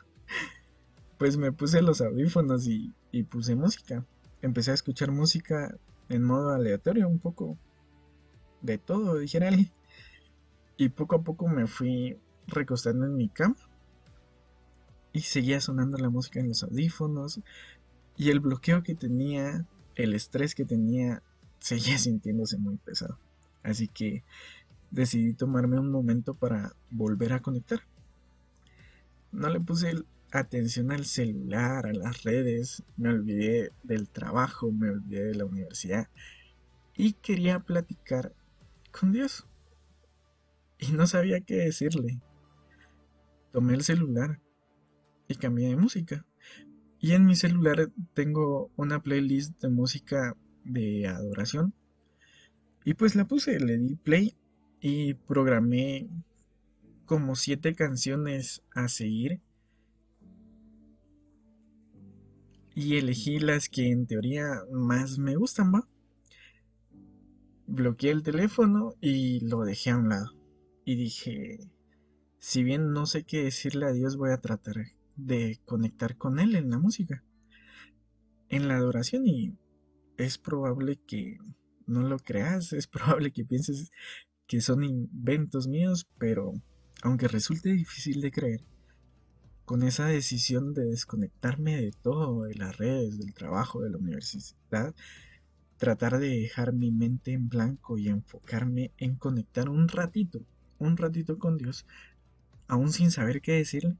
pues 1.17 1.37
me 1.37 1.51
puse 1.51 1.81
los 1.81 2.01
audífonos 2.01 2.67
y, 2.67 2.93
puse 3.29 3.55
música. 3.55 4.05
Empecé 4.41 4.71
a 4.71 4.75
escuchar 4.75 5.11
música 5.11 5.75
en 6.09 6.23
modo 6.23 6.53
aleatorio, 6.53 7.07
un 7.07 7.19
poco 7.19 7.57
de 8.61 8.77
todo, 8.77 9.17
dijera 9.17 9.47
alguien. 9.47 9.71
Y 10.77 10.89
poco 10.89 11.15
a 11.15 11.23
poco 11.23 11.47
me 11.47 11.67
fui 11.67 12.19
recostando 12.47 13.05
en 13.05 13.15
mi 13.15 13.29
cama. 13.29 13.55
Y 15.13 15.21
seguía 15.21 15.61
sonando 15.61 15.97
la 15.97 16.09
música 16.09 16.41
en 16.41 16.49
los 16.49 16.63
audífonos. 16.63 17.39
Y 18.17 18.29
el 18.29 18.41
bloqueo 18.41 18.83
que 18.83 18.95
tenía, 18.95 19.65
el 19.95 20.13
estrés 20.13 20.55
que 20.55 20.65
tenía, 20.65 21.23
seguía 21.59 21.97
sintiéndose 21.97 22.57
muy 22.57 22.75
pesado. 22.77 23.17
Así 23.63 23.87
que 23.87 24.23
decidí 24.91 25.33
tomarme 25.33 25.79
un 25.79 25.91
momento 25.91 26.33
para 26.33 26.73
volver 26.91 27.31
a 27.31 27.41
conectar. 27.41 27.81
No 29.31 29.49
le 29.49 29.59
puse 29.61 30.03
atención 30.31 30.91
al 30.91 31.05
celular, 31.05 31.85
a 31.85 31.93
las 31.93 32.23
redes, 32.23 32.83
me 32.97 33.09
olvidé 33.09 33.71
del 33.83 34.09
trabajo, 34.09 34.71
me 34.71 34.89
olvidé 34.89 35.25
de 35.25 35.35
la 35.35 35.45
universidad 35.45 36.07
y 36.95 37.13
quería 37.13 37.59
platicar 37.59 38.33
con 38.91 39.11
Dios. 39.11 39.47
Y 40.79 40.91
no 40.91 41.07
sabía 41.07 41.41
qué 41.41 41.55
decirle. 41.55 42.19
Tomé 43.51 43.73
el 43.73 43.83
celular 43.83 44.41
y 45.27 45.35
cambié 45.35 45.69
de 45.69 45.77
música. 45.77 46.25
Y 46.99 47.13
en 47.13 47.25
mi 47.25 47.35
celular 47.35 47.91
tengo 48.13 48.71
una 48.75 49.01
playlist 49.01 49.61
de 49.61 49.69
música 49.69 50.35
de 50.63 51.07
adoración. 51.07 51.73
Y 52.83 52.93
pues 52.93 53.15
la 53.15 53.25
puse, 53.25 53.59
le 53.59 53.77
di 53.77 53.95
play 53.95 54.35
y 54.79 55.13
programé 55.13 56.09
como 57.05 57.35
siete 57.35 57.75
canciones 57.75 58.63
a 58.73 58.87
seguir 58.87 59.41
y 62.75 62.97
elegí 62.97 63.39
las 63.39 63.69
que 63.69 63.89
en 63.89 64.05
teoría 64.05 64.45
más 64.69 65.17
me 65.17 65.37
gustan, 65.37 65.73
¿va? 65.73 65.87
Bloqueé 67.67 68.11
el 68.11 68.21
teléfono 68.21 68.93
y 68.99 69.39
lo 69.39 69.63
dejé 69.63 69.91
a 69.91 69.97
un 69.97 70.09
lado. 70.09 70.33
Y 70.83 70.95
dije, 70.95 71.71
si 72.37 72.63
bien 72.63 72.91
no 72.91 73.05
sé 73.05 73.23
qué 73.23 73.43
decirle 73.43 73.85
a 73.85 73.93
Dios, 73.93 74.17
voy 74.17 74.31
a 74.31 74.41
tratar 74.41 74.75
de 75.15 75.59
conectar 75.65 76.17
con 76.17 76.37
Él 76.37 76.53
en 76.55 76.69
la 76.69 76.77
música, 76.77 77.23
en 78.49 78.67
la 78.67 78.75
adoración 78.75 79.25
y 79.25 79.57
es 80.17 80.37
probable 80.37 80.99
que 81.07 81.37
no 81.87 82.01
lo 82.01 82.19
creas, 82.19 82.73
es 82.73 82.87
probable 82.87 83.31
que 83.31 83.45
pienses 83.45 83.91
que 84.47 84.59
son 84.59 84.83
inventos 84.83 85.67
míos, 85.67 86.07
pero 86.19 86.53
aunque 87.03 87.29
resulte 87.29 87.71
difícil 87.71 88.19
de 88.19 88.31
creer, 88.31 88.65
con 89.65 89.83
esa 89.83 90.05
decisión 90.05 90.73
de 90.73 90.85
desconectarme 90.85 91.75
de 91.75 91.91
todo, 91.91 92.43
de 92.43 92.53
las 92.55 92.77
redes, 92.77 93.17
del 93.17 93.33
trabajo, 93.33 93.81
de 93.81 93.89
la 93.89 93.97
universidad, 93.97 94.93
tratar 95.77 96.19
de 96.19 96.29
dejar 96.29 96.71
mi 96.71 96.91
mente 96.91 97.33
en 97.33 97.49
blanco 97.49 97.97
y 97.97 98.07
enfocarme 98.07 98.91
en 98.97 99.15
conectar 99.15 99.69
un 99.69 99.87
ratito, 99.87 100.41
un 100.77 100.97
ratito 100.97 101.39
con 101.39 101.57
Dios, 101.57 101.85
aún 102.67 102.91
sin 102.91 103.11
saber 103.11 103.41
qué 103.41 103.53
decirle, 103.53 103.97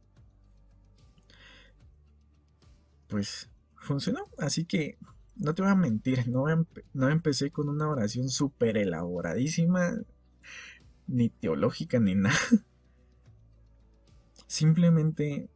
pues 3.07 3.49
funcionó. 3.75 4.27
Así 4.37 4.65
que 4.65 4.97
no 5.35 5.55
te 5.55 5.63
voy 5.63 5.71
a 5.71 5.75
mentir, 5.75 6.27
no, 6.27 6.45
no 6.93 7.09
empecé 7.09 7.51
con 7.51 7.69
una 7.69 7.89
oración 7.89 8.29
súper 8.29 8.77
elaboradísima, 8.77 9.95
ni 11.07 11.29
teológica, 11.29 11.99
ni 11.99 12.15
nada 12.15 12.37
Simplemente 14.47 15.49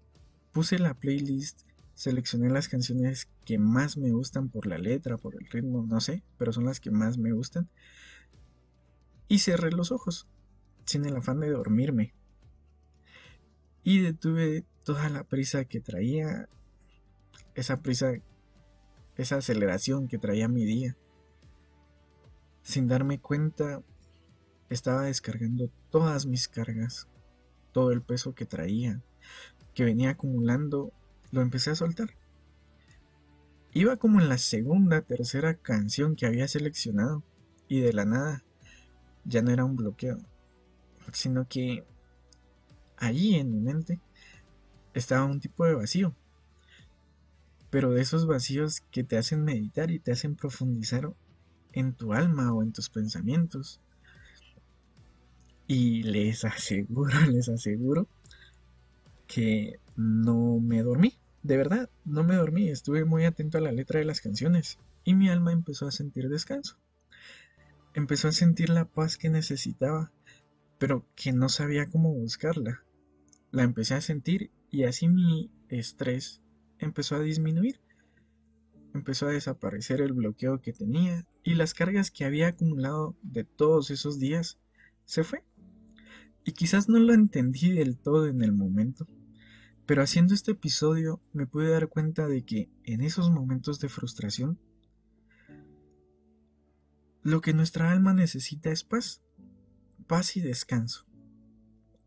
puse 0.52 0.80
la 0.80 0.94
playlist, 0.94 1.62
seleccioné 1.94 2.50
las 2.50 2.68
canciones 2.68 3.28
que 3.46 3.58
más 3.58 3.98
me 3.98 4.12
gustan 4.12 4.50
por 4.50 4.68
la 4.68 4.78
letra, 4.78 5.18
por 5.18 5.36
el 5.36 5.48
ritmo, 5.50 5.86
no 5.86 6.00
sé, 6.00 6.24
pero 6.38 6.54
son 6.54 6.66
las 6.66 6.80
que 6.80 6.92
más 6.92 7.18
me 7.18 7.32
gustan. 7.32 7.70
Y 9.28 9.40
cerré 9.40 9.72
los 9.72 9.92
ojos, 9.92 10.28
sin 10.86 11.06
el 11.06 11.16
afán 11.16 11.40
de 11.40 11.50
dormirme. 11.50 12.14
Y 13.84 14.00
detuve 14.00 14.66
toda 14.84 15.10
la 15.10 15.24
prisa 15.24 15.66
que 15.66 15.82
traía, 15.82 16.50
esa 17.54 17.82
prisa, 17.82 18.14
esa 19.18 19.38
aceleración 19.38 20.08
que 20.08 20.18
traía 20.18 20.48
mi 20.48 20.66
día. 20.66 20.96
Sin 22.62 22.88
darme 22.88 23.20
cuenta, 23.20 23.82
estaba 24.70 25.04
descargando 25.04 25.70
todas 25.90 26.26
mis 26.26 26.48
cargas, 26.48 27.08
todo 27.72 27.92
el 27.92 28.02
peso 28.02 28.34
que 28.34 28.46
traía, 28.46 29.02
que 29.80 29.86
venía 29.86 30.10
acumulando, 30.10 30.92
lo 31.32 31.42
empecé 31.42 31.72
a 31.72 31.76
soltar. 31.76 32.10
Iba 33.72 33.96
como 33.96 34.20
en 34.20 34.28
la 34.28 34.38
segunda, 34.38 35.04
tercera 35.04 35.54
canción 35.54 36.18
que 36.18 36.26
había 36.26 36.50
seleccionado 36.50 37.24
y 37.70 37.80
de 37.80 37.94
la 37.94 38.04
nada 38.04 38.44
ya 39.24 39.42
no 39.42 39.52
era 39.52 39.64
un 39.64 39.78
bloqueo, 39.78 40.18
sino 41.14 41.48
que 41.48 41.86
allí 42.98 43.36
en 43.36 43.54
mi 43.54 43.62
mente 43.62 44.02
estaba 44.94 45.24
un 45.24 45.40
tipo 45.40 45.64
de 45.64 45.76
vacío. 45.76 46.14
Pero 47.70 47.92
de 47.92 48.02
esos 48.02 48.28
vacíos 48.28 48.82
que 48.92 49.06
te 49.06 49.18
hacen 49.18 49.46
meditar 49.46 49.92
y 49.92 50.00
te 50.00 50.12
hacen 50.12 50.36
profundizar 50.36 51.10
en 51.72 51.94
tu 51.94 52.12
alma 52.12 52.52
o 52.52 52.64
en 52.64 52.74
tus 52.74 52.90
pensamientos. 52.90 53.80
Y 55.68 56.04
les 56.04 56.44
aseguro, 56.44 57.18
les 57.32 57.48
aseguro 57.48 58.10
que 59.30 59.80
no 59.96 60.60
me 60.60 60.82
dormí. 60.82 61.14
De 61.44 61.56
verdad, 61.56 61.90
no 62.04 62.24
me 62.24 62.36
dormí. 62.36 62.68
Estuve 62.68 63.06
muy 63.06 63.24
atento 63.26 63.60
a 63.60 63.62
la 63.62 63.72
letra 63.72 64.00
de 64.00 64.06
las 64.06 64.22
canciones 64.22 64.80
y 65.06 65.14
mi 65.14 65.30
alma 65.30 65.54
empezó 65.54 65.88
a 65.88 65.92
sentir 65.92 66.28
descanso. 66.30 66.78
Empezó 67.94 68.28
a 68.28 68.34
sentir 68.34 68.70
la 68.70 68.86
paz 68.86 69.18
que 69.18 69.30
necesitaba, 69.30 70.12
pero 70.80 71.06
que 71.16 71.32
no 71.32 71.48
sabía 71.48 71.90
cómo 71.90 72.12
buscarla. 72.12 72.84
La 73.52 73.64
empecé 73.64 73.94
a 73.94 74.02
sentir 74.02 74.52
y 74.72 74.84
así 74.84 75.08
mi 75.08 75.52
estrés 75.70 76.42
empezó 76.80 77.16
a 77.16 77.22
disminuir. 77.22 77.80
Empezó 78.96 79.28
a 79.28 79.32
desaparecer 79.32 80.02
el 80.02 80.14
bloqueo 80.14 80.60
que 80.60 80.74
tenía 80.74 81.28
y 81.44 81.54
las 81.54 81.76
cargas 81.76 82.10
que 82.10 82.26
había 82.26 82.48
acumulado 82.48 83.16
de 83.22 83.44
todos 83.44 83.92
esos 83.92 84.20
días 84.20 84.58
se 85.06 85.24
fue. 85.24 85.44
Y 86.46 86.54
quizás 86.54 86.90
no 86.90 86.98
lo 86.98 87.14
entendí 87.14 87.72
del 87.74 87.98
todo 87.98 88.26
en 88.26 88.42
el 88.42 88.54
momento, 88.54 89.06
pero 89.90 90.04
haciendo 90.04 90.36
este 90.36 90.52
episodio 90.52 91.20
me 91.34 91.48
pude 91.48 91.72
dar 91.72 91.88
cuenta 91.88 92.28
de 92.28 92.46
que 92.46 92.70
en 92.84 93.02
esos 93.02 93.32
momentos 93.32 93.80
de 93.80 93.90
frustración, 93.90 94.60
lo 97.24 97.42
que 97.42 97.56
nuestra 97.56 97.92
alma 97.92 98.14
necesita 98.14 98.70
es 98.70 98.84
paz, 98.84 99.24
paz 100.06 100.38
y 100.38 100.42
descanso. 100.42 101.08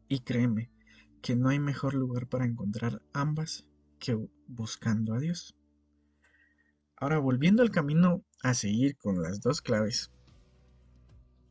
Y 0.06 0.20
créeme 0.20 0.70
que 1.22 1.34
no 1.34 1.48
hay 1.48 1.58
mejor 1.58 1.94
lugar 1.94 2.28
para 2.28 2.44
encontrar 2.44 3.02
ambas 3.12 3.66
que 3.98 4.16
buscando 4.46 5.14
a 5.14 5.18
Dios. 5.18 5.56
Ahora, 6.94 7.18
volviendo 7.18 7.64
al 7.64 7.72
camino 7.72 8.24
a 8.44 8.54
seguir 8.54 8.96
con 8.96 9.20
las 9.20 9.40
dos 9.40 9.60
claves, 9.60 10.12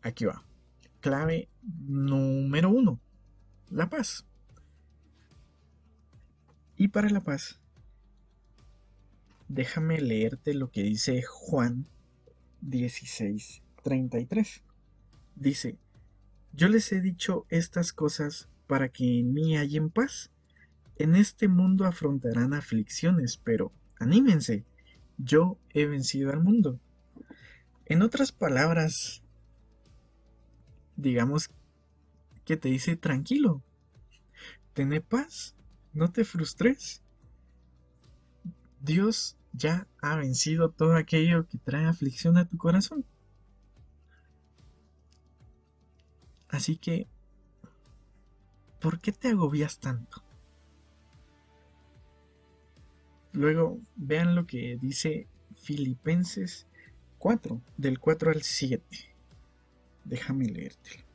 aquí 0.02 0.24
va. 0.24 0.46
Clave 1.02 1.50
número 1.62 2.70
uno, 2.70 3.02
la 3.70 3.90
paz. 3.90 4.26
Y 6.82 6.88
para 6.88 7.12
la 7.12 7.22
paz, 7.22 7.60
déjame 9.48 10.02
leerte 10.02 10.56
lo 10.56 10.72
que 10.72 10.82
dice 10.82 11.22
Juan 11.22 11.86
16:33. 12.64 14.64
Dice, 15.36 15.78
yo 16.54 16.70
les 16.70 16.92
he 16.92 17.00
dicho 17.00 17.46
estas 17.50 17.94
cosas 17.94 18.50
para 18.66 18.90
que 18.90 19.20
en 19.20 19.32
mí 19.32 19.58
hayan 19.58 19.92
paz. 19.92 20.32
En 20.96 21.16
este 21.16 21.48
mundo 21.48 21.86
afrontarán 21.86 22.56
aflicciones, 22.56 23.38
pero 23.38 23.72
anímense, 24.00 24.66
yo 25.20 25.60
he 25.76 25.86
vencido 25.86 26.32
al 26.32 26.42
mundo. 26.42 26.80
En 27.86 28.02
otras 28.02 28.32
palabras, 28.32 29.22
digamos 30.96 31.52
que 32.44 32.58
te 32.58 32.70
dice 32.70 32.96
tranquilo, 32.96 33.62
ten 34.74 35.00
paz, 35.08 35.56
no 35.94 36.12
te 36.12 36.24
frustres. 36.24 37.02
Dios 38.80 39.38
ya 39.54 39.88
ha 40.02 40.16
vencido 40.16 40.72
todo 40.72 40.96
aquello 40.96 41.48
que 41.48 41.58
trae 41.58 41.86
aflicción 41.86 42.38
a 42.38 42.48
tu 42.48 42.58
corazón. 42.58 43.06
Así 46.50 46.78
que, 46.78 47.08
¿por 48.80 49.00
qué 49.00 49.12
te 49.12 49.30
agobias 49.30 49.80
tanto? 49.80 50.24
Luego, 53.34 53.80
vean 53.96 54.36
lo 54.36 54.46
que 54.46 54.78
dice 54.82 55.28
Filipenses 55.56 56.68
4, 57.20 57.62
del 57.78 58.00
4 58.00 58.32
al 58.32 58.42
7. 58.42 58.84
Déjame 60.04 60.48
leértelo. 60.48 61.06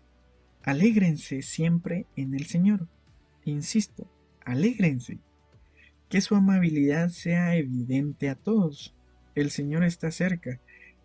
Alégrense 0.62 1.42
siempre 1.42 2.06
en 2.16 2.34
el 2.34 2.46
Señor. 2.46 2.88
Insisto, 3.44 4.10
alégrense. 4.46 5.18
Que 6.08 6.22
su 6.22 6.34
amabilidad 6.34 7.10
sea 7.10 7.56
evidente 7.56 8.30
a 8.30 8.36
todos. 8.36 8.94
El 9.34 9.50
Señor 9.50 9.84
está 9.84 10.10
cerca. 10.10 10.60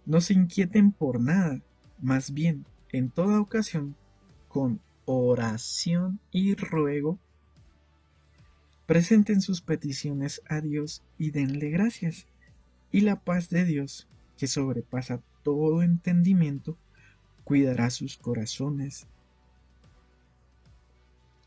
No 0.05 0.21
se 0.21 0.33
inquieten 0.33 0.91
por 0.93 1.19
nada. 1.19 1.59
Más 1.99 2.33
bien, 2.33 2.65
en 2.91 3.09
toda 3.09 3.41
ocasión, 3.41 3.95
con 4.47 4.79
oración 5.05 6.19
y 6.31 6.55
ruego, 6.55 7.19
presenten 8.85 9.41
sus 9.41 9.61
peticiones 9.61 10.41
a 10.47 10.61
Dios 10.61 11.03
y 11.17 11.31
denle 11.31 11.69
gracias. 11.69 12.27
Y 12.91 13.01
la 13.01 13.19
paz 13.19 13.49
de 13.49 13.65
Dios, 13.65 14.07
que 14.37 14.47
sobrepasa 14.47 15.21
todo 15.43 15.81
entendimiento, 15.81 16.77
cuidará 17.43 17.89
sus 17.89 18.17
corazones 18.17 19.07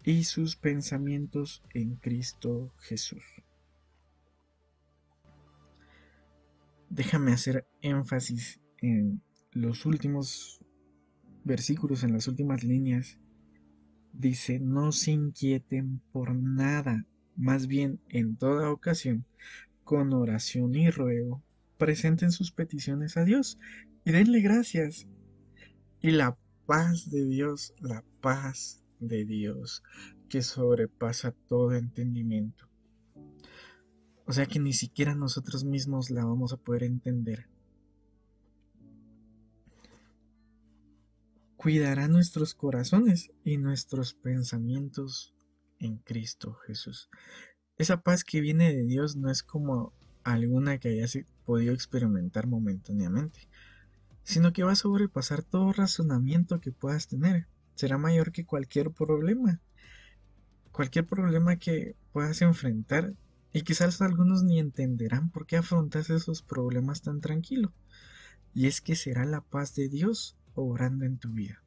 y 0.05 0.25
sus 0.25 0.57
pensamientos 0.57 1.63
en 1.73 1.97
Cristo 1.97 2.73
Jesús. 2.79 3.25
Déjame 6.91 7.33
hacer 7.33 7.67
énfasis 7.81 8.61
en 8.83 9.23
los 9.53 9.87
últimos 9.87 10.61
versículos, 11.43 12.05
en 12.05 12.13
las 12.13 12.29
últimas 12.29 12.63
líneas. 12.65 13.19
Dice, 14.13 14.61
no 14.61 14.93
se 14.93 15.13
inquieten 15.13 16.01
por 16.13 16.35
nada, 16.35 17.07
más 17.35 17.67
bien 17.67 17.99
en 18.11 18.37
toda 18.37 18.71
ocasión, 18.71 19.25
con 19.85 20.13
oración 20.13 20.75
y 20.75 20.91
ruego, 20.91 21.43
presenten 21.79 22.31
sus 22.31 22.53
peticiones 22.53 23.17
a 23.17 23.25
Dios 23.25 23.59
y 24.05 24.13
denle 24.13 24.41
gracias. 24.41 25.09
Y 26.01 26.11
la 26.11 26.37
paz 26.67 27.11
de 27.11 27.25
Dios, 27.25 27.75
la 27.81 28.05
paz 28.21 28.84
de 29.09 29.25
Dios 29.25 29.83
que 30.29 30.43
sobrepasa 30.43 31.33
todo 31.49 31.73
entendimiento. 31.75 32.69
O 34.27 34.33
sea 34.33 34.47
que 34.47 34.59
ni 34.59 34.73
siquiera 34.73 35.15
nosotros 35.15 35.65
mismos 35.65 36.11
la 36.11 36.25
vamos 36.25 36.53
a 36.53 36.57
poder 36.57 36.85
entender. 36.85 37.49
Cuidará 41.57 42.09
nuestros 42.09 42.55
corazones 42.55 43.33
y 43.45 43.59
nuestros 43.59 44.15
pensamientos 44.15 45.35
en 45.79 45.99
Cristo 45.99 46.55
Jesús. 46.67 47.09
Esa 47.77 48.03
paz 48.03 48.25
que 48.25 48.41
viene 48.41 48.73
de 48.73 48.85
Dios 48.85 49.17
no 49.17 49.31
es 49.31 49.43
como 49.43 49.93
alguna 50.23 50.79
que 50.79 50.89
hayas 50.89 51.19
podido 51.45 51.75
experimentar 51.75 52.47
momentáneamente, 52.47 53.49
sino 54.23 54.53
que 54.53 54.63
va 54.63 54.73
a 54.73 54.77
sobrepasar 54.77 55.43
todo 55.43 55.73
razonamiento 55.73 56.61
que 56.61 56.73
puedas 56.73 57.09
tener 57.09 57.47
será 57.75 57.99
mayor 57.99 58.33
que 58.33 58.45
cualquier 58.45 58.91
problema. 58.91 59.61
Cualquier 60.73 61.07
problema 61.07 61.57
que 61.57 61.97
puedas 62.13 62.43
enfrentar. 62.43 63.15
Y 63.53 63.63
quizás 63.63 64.01
algunos 64.03 64.43
ni 64.43 64.59
entenderán 64.59 65.31
por 65.31 65.47
qué 65.47 65.57
afrontas 65.57 66.11
esos 66.11 66.43
problemas 66.43 67.03
tan 67.03 67.21
tranquilo. 67.21 67.73
Y 68.53 68.67
es 68.67 68.81
que 68.81 68.97
será 68.97 69.25
la 69.25 69.41
paz 69.41 69.75
de 69.75 69.89
Dios 69.89 70.37
obrando 70.55 71.05
en 71.05 71.19
tu 71.19 71.31
vida. 71.31 71.63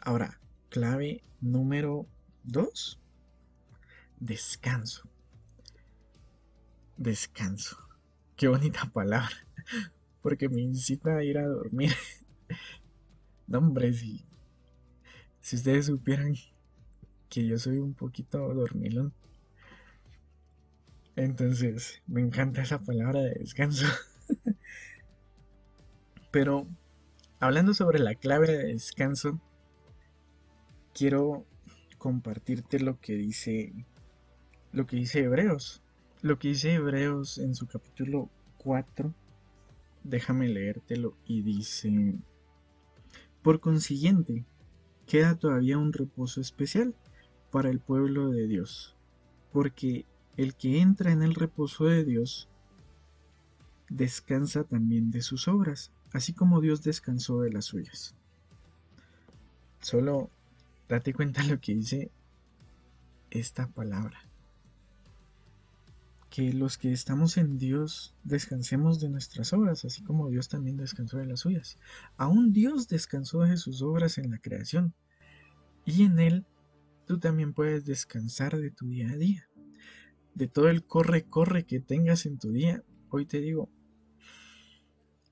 Ahora, 0.00 0.40
clave 0.68 1.22
número 1.40 2.06
2. 2.44 3.00
Descanso. 4.20 5.08
Descanso. 6.96 7.78
Qué 8.36 8.48
bonita 8.48 8.90
palabra. 8.92 9.34
Porque 10.22 10.48
me 10.48 10.60
incita 10.60 11.16
a 11.16 11.24
ir 11.24 11.38
a 11.38 11.46
dormir. 11.46 11.92
No, 13.48 13.58
hombre, 13.58 13.92
si, 13.92 14.24
si 15.40 15.56
ustedes 15.56 15.86
supieran 15.86 16.34
que 17.28 17.46
yo 17.46 17.58
soy 17.58 17.78
un 17.78 17.94
poquito 17.94 18.54
dormilón. 18.54 19.12
Entonces, 21.16 22.02
me 22.06 22.20
encanta 22.20 22.62
esa 22.62 22.78
palabra 22.78 23.20
de 23.20 23.34
descanso. 23.34 23.86
Pero, 26.30 26.68
hablando 27.40 27.74
sobre 27.74 27.98
la 27.98 28.14
clave 28.14 28.46
de 28.48 28.64
descanso, 28.66 29.40
quiero 30.94 31.44
compartirte 31.98 32.78
lo 32.78 33.00
que 33.00 33.14
dice 33.14 33.72
lo 34.72 34.86
que 34.86 34.96
dice 34.96 35.20
Hebreos. 35.20 35.82
Lo 36.20 36.38
que 36.38 36.48
dice 36.48 36.74
Hebreos 36.74 37.38
en 37.38 37.54
su 37.54 37.66
capítulo 37.66 38.28
4, 38.58 39.14
déjame 40.04 40.48
leértelo 40.48 41.16
y 41.24 41.42
dice, 41.42 42.14
por 43.48 43.60
consiguiente, 43.60 44.44
queda 45.06 45.34
todavía 45.34 45.78
un 45.78 45.94
reposo 45.94 46.38
especial 46.38 46.94
para 47.50 47.70
el 47.70 47.80
pueblo 47.80 48.28
de 48.28 48.46
Dios, 48.46 48.94
porque 49.54 50.04
el 50.36 50.54
que 50.54 50.82
entra 50.82 51.12
en 51.12 51.22
el 51.22 51.34
reposo 51.34 51.86
de 51.86 52.04
Dios 52.04 52.50
descansa 53.88 54.64
también 54.64 55.10
de 55.10 55.22
sus 55.22 55.48
obras, 55.48 55.92
así 56.12 56.34
como 56.34 56.60
Dios 56.60 56.82
descansó 56.82 57.40
de 57.40 57.50
las 57.50 57.64
suyas. 57.64 58.14
Solo 59.80 60.28
date 60.86 61.14
cuenta 61.14 61.42
lo 61.42 61.58
que 61.58 61.74
dice 61.74 62.10
esta 63.30 63.66
palabra. 63.68 64.27
Que 66.30 66.52
los 66.52 66.76
que 66.76 66.92
estamos 66.92 67.36
en 67.36 67.56
Dios 67.58 68.14
descansemos 68.22 69.00
de 69.00 69.08
nuestras 69.08 69.52
obras, 69.52 69.84
así 69.84 70.02
como 70.02 70.28
Dios 70.28 70.48
también 70.48 70.76
descansó 70.76 71.16
de 71.18 71.26
las 71.26 71.40
suyas. 71.40 71.78
Aún 72.16 72.52
Dios 72.52 72.88
descansó 72.88 73.42
de 73.42 73.56
sus 73.56 73.82
obras 73.82 74.18
en 74.18 74.30
la 74.30 74.38
creación. 74.38 74.94
Y 75.86 76.04
en 76.04 76.18
Él 76.18 76.46
tú 77.06 77.18
también 77.18 77.54
puedes 77.54 77.86
descansar 77.86 78.58
de 78.58 78.70
tu 78.70 78.86
día 78.88 79.10
a 79.10 79.16
día 79.16 79.48
de 80.38 80.46
todo 80.46 80.68
el 80.68 80.84
corre, 80.84 81.24
corre 81.24 81.66
que 81.66 81.80
tengas 81.80 82.24
en 82.24 82.38
tu 82.38 82.52
día, 82.52 82.84
hoy 83.10 83.26
te 83.26 83.40
digo, 83.40 83.68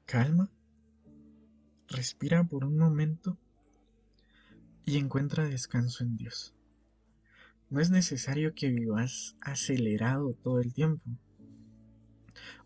calma, 0.04 0.50
respira 1.86 2.42
por 2.42 2.64
un 2.64 2.76
momento 2.76 3.38
y 4.84 4.98
encuentra 4.98 5.44
descanso 5.44 6.02
en 6.02 6.16
Dios. 6.16 6.55
No 7.68 7.80
es 7.80 7.90
necesario 7.90 8.54
que 8.54 8.70
vivas 8.70 9.36
acelerado 9.40 10.34
todo 10.34 10.60
el 10.60 10.72
tiempo. 10.72 11.04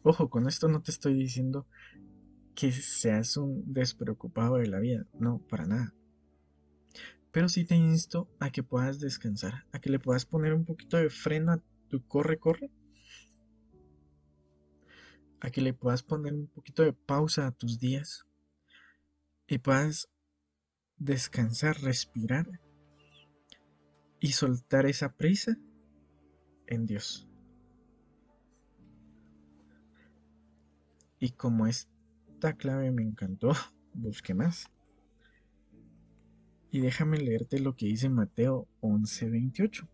Ojo, 0.02 0.28
con 0.28 0.46
esto 0.46 0.68
no 0.68 0.82
te 0.82 0.90
estoy 0.90 1.14
diciendo 1.14 1.66
que 2.54 2.70
seas 2.72 3.36
un 3.36 3.72
despreocupado 3.72 4.56
de 4.56 4.66
la 4.66 4.78
vida, 4.78 5.06
no, 5.18 5.38
para 5.48 5.64
nada. 5.64 5.94
Pero 7.32 7.48
sí 7.48 7.64
te 7.64 7.76
insto 7.76 8.28
a 8.40 8.50
que 8.50 8.62
puedas 8.62 9.00
descansar, 9.00 9.64
a 9.72 9.78
que 9.78 9.88
le 9.88 9.98
puedas 9.98 10.26
poner 10.26 10.52
un 10.52 10.64
poquito 10.64 10.96
de 10.96 11.08
freno 11.08 11.52
a 11.52 11.62
tu 11.88 12.06
corre, 12.06 12.38
corre, 12.38 12.70
a 15.40 15.50
que 15.50 15.62
le 15.62 15.72
puedas 15.72 16.02
poner 16.02 16.34
un 16.34 16.48
poquito 16.48 16.82
de 16.82 16.92
pausa 16.92 17.46
a 17.46 17.52
tus 17.52 17.78
días 17.78 18.26
y 19.46 19.58
puedas 19.58 20.10
descansar, 20.98 21.80
respirar 21.80 22.60
y 24.20 24.32
soltar 24.32 24.86
esa 24.86 25.12
prisa 25.12 25.58
en 26.66 26.86
Dios. 26.86 27.26
Y 31.18 31.30
como 31.30 31.66
esta 31.66 32.54
clave 32.56 32.90
me 32.92 33.02
encantó, 33.02 33.52
busqué 33.94 34.34
más. 34.34 34.70
Y 36.70 36.80
déjame 36.80 37.18
leerte 37.18 37.58
lo 37.58 37.74
que 37.74 37.86
dice 37.86 38.08
Mateo 38.08 38.68
11:28. 38.80 39.88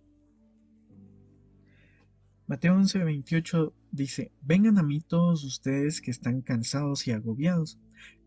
Mateo 2.46 2.74
11:28 2.74 3.72
dice, 3.90 4.30
vengan 4.42 4.78
a 4.78 4.82
mí 4.82 5.00
todos 5.00 5.42
ustedes 5.42 6.00
que 6.00 6.10
están 6.10 6.42
cansados 6.42 7.06
y 7.08 7.12
agobiados, 7.12 7.80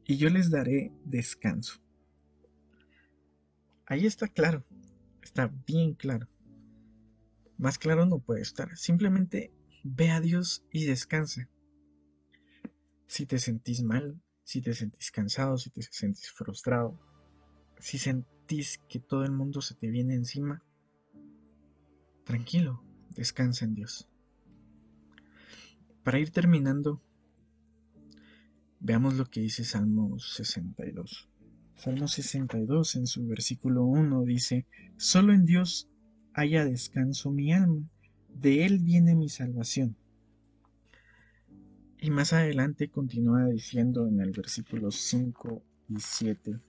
y 0.05 0.17
yo 0.17 0.29
les 0.29 0.49
daré 0.49 0.91
descanso. 1.05 1.79
Ahí 3.85 4.05
está 4.05 4.27
claro, 4.27 4.65
está 5.29 5.53
bien 5.67 5.93
claro. 5.93 6.27
Más 7.57 7.77
claro 7.77 8.05
no 8.07 8.19
puede 8.19 8.41
estar. 8.41 8.75
Simplemente 8.75 9.53
ve 9.83 10.09
a 10.09 10.19
Dios 10.19 10.65
y 10.71 10.85
descansa. 10.85 11.47
Si 13.05 13.27
te 13.27 13.37
sentís 13.37 13.83
mal, 13.83 14.19
si 14.43 14.61
te 14.61 14.73
sentís 14.73 15.11
cansado, 15.11 15.57
si 15.57 15.69
te 15.69 15.83
sentís 15.83 16.31
frustrado, 16.31 16.99
si 17.77 17.99
sentís 17.99 18.79
que 18.89 18.99
todo 18.99 19.23
el 19.23 19.31
mundo 19.31 19.61
se 19.61 19.75
te 19.75 19.89
viene 19.89 20.15
encima, 20.15 20.63
tranquilo, 22.23 22.83
descansa 23.09 23.65
en 23.65 23.75
Dios. 23.75 24.09
Para 26.03 26.17
ir 26.17 26.31
terminando, 26.31 27.03
veamos 28.79 29.13
lo 29.13 29.25
que 29.25 29.41
dice 29.41 29.63
Salmo 29.63 30.17
62. 30.17 31.29
Salmo 31.79 32.09
62 32.09 32.97
en 32.97 33.07
su 33.07 33.25
versículo 33.25 33.85
1 33.85 34.23
dice, 34.25 34.65
Solo 34.97 35.31
en 35.31 35.45
Dios 35.45 35.87
haya 36.33 36.65
descanso 36.65 37.31
mi 37.31 37.53
alma, 37.53 37.89
de 38.27 38.65
Él 38.65 38.79
viene 38.79 39.15
mi 39.15 39.29
salvación. 39.29 39.95
Y 41.97 42.11
más 42.11 42.33
adelante 42.33 42.89
continúa 42.89 43.45
diciendo 43.45 44.09
en 44.09 44.19
el 44.19 44.31
versículo 44.31 44.91
5 44.91 45.63
y 45.87 46.01
7, 46.01 46.59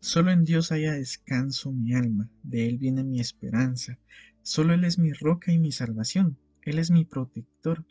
Solo 0.00 0.32
en 0.32 0.42
Dios 0.42 0.72
haya 0.72 0.94
descanso 0.94 1.70
mi 1.70 1.94
alma, 1.94 2.28
de 2.42 2.66
Él 2.66 2.78
viene 2.78 3.04
mi 3.04 3.20
esperanza, 3.20 4.00
solo 4.42 4.74
Él 4.74 4.82
es 4.82 4.98
mi 4.98 5.12
roca 5.12 5.52
y 5.52 5.60
mi 5.60 5.70
salvación. 5.70 6.38
Él 6.62 6.80
es 6.80 6.90
mi 6.90 7.04
protector 7.04 7.84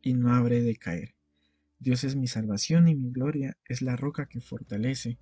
y 0.00 0.14
no 0.14 0.32
habré 0.32 0.62
de 0.62 0.76
caer. 0.76 1.19
Dios 1.80 2.04
es 2.04 2.14
mi 2.14 2.26
salvación 2.26 2.88
y 2.88 2.94
mi 2.94 3.10
gloria 3.10 3.56
es 3.64 3.80
la 3.80 3.96
roca 3.96 4.26
que 4.26 4.40
fortalece. 4.40 5.18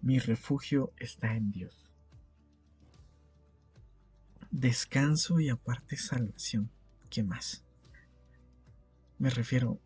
Mi 0.00 0.20
refugio 0.20 0.92
está 0.96 1.34
en 1.34 1.50
Dios. 1.50 1.90
Descanso 4.52 5.40
y 5.40 5.48
aparte 5.48 5.96
salvación. 5.96 6.70
¿Qué 7.10 7.24
más? 7.24 7.64
Me 9.18 9.28
refiero, 9.28 9.80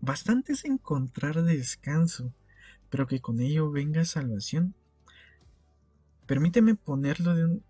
bastante 0.00 0.54
es 0.54 0.64
encontrar 0.64 1.42
descanso, 1.42 2.32
pero 2.88 3.06
que 3.06 3.20
con 3.20 3.40
ello 3.40 3.70
venga 3.70 4.06
salvación. 4.06 4.74
Permíteme 6.26 6.74
ponerlo 6.74 7.34
de, 7.34 7.60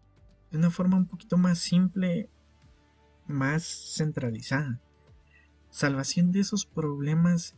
de 0.53 0.59
una 0.59 0.71
forma 0.71 0.97
un 0.97 1.07
poquito 1.07 1.37
más 1.37 1.59
simple 1.59 2.31
más 3.27 3.65
centralizada. 3.65 4.81
Salvación 5.77 6.33
de 6.33 6.41
esos 6.41 6.65
problemas 6.65 7.55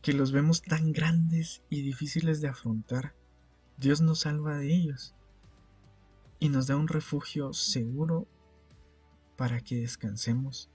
que 0.00 0.14
los 0.14 0.32
vemos 0.32 0.62
tan 0.62 0.92
grandes 0.92 1.62
y 1.68 1.82
difíciles 1.82 2.40
de 2.40 2.48
afrontar. 2.48 3.14
Dios 3.76 4.00
nos 4.00 4.20
salva 4.20 4.56
de 4.56 4.74
ellos 4.74 5.14
y 6.38 6.48
nos 6.48 6.68
da 6.68 6.76
un 6.78 6.88
refugio 6.88 7.52
seguro 7.52 8.26
para 9.36 9.60
que 9.60 9.76
descansemos 9.76 10.70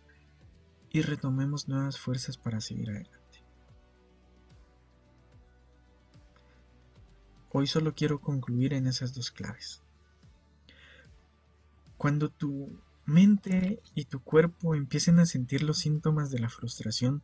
y 0.92 1.02
retomemos 1.02 1.68
nuevas 1.68 1.98
fuerzas 1.98 2.38
para 2.38 2.62
seguir 2.62 2.92
adelante. 2.92 3.44
Hoy 7.52 7.66
solo 7.66 7.96
quiero 7.96 8.22
concluir 8.22 8.76
en 8.76 8.86
esas 8.86 9.16
dos 9.16 9.32
claves. 9.32 9.82
Cuando 11.98 12.30
tu 12.30 12.80
mente 13.08 13.82
y 13.96 14.06
tu 14.06 14.22
cuerpo 14.22 14.76
empiecen 14.76 15.20
a 15.20 15.26
sentir 15.26 15.64
los 15.64 15.80
síntomas 15.80 16.30
de 16.30 16.40
la 16.40 16.50
frustración, 16.50 17.24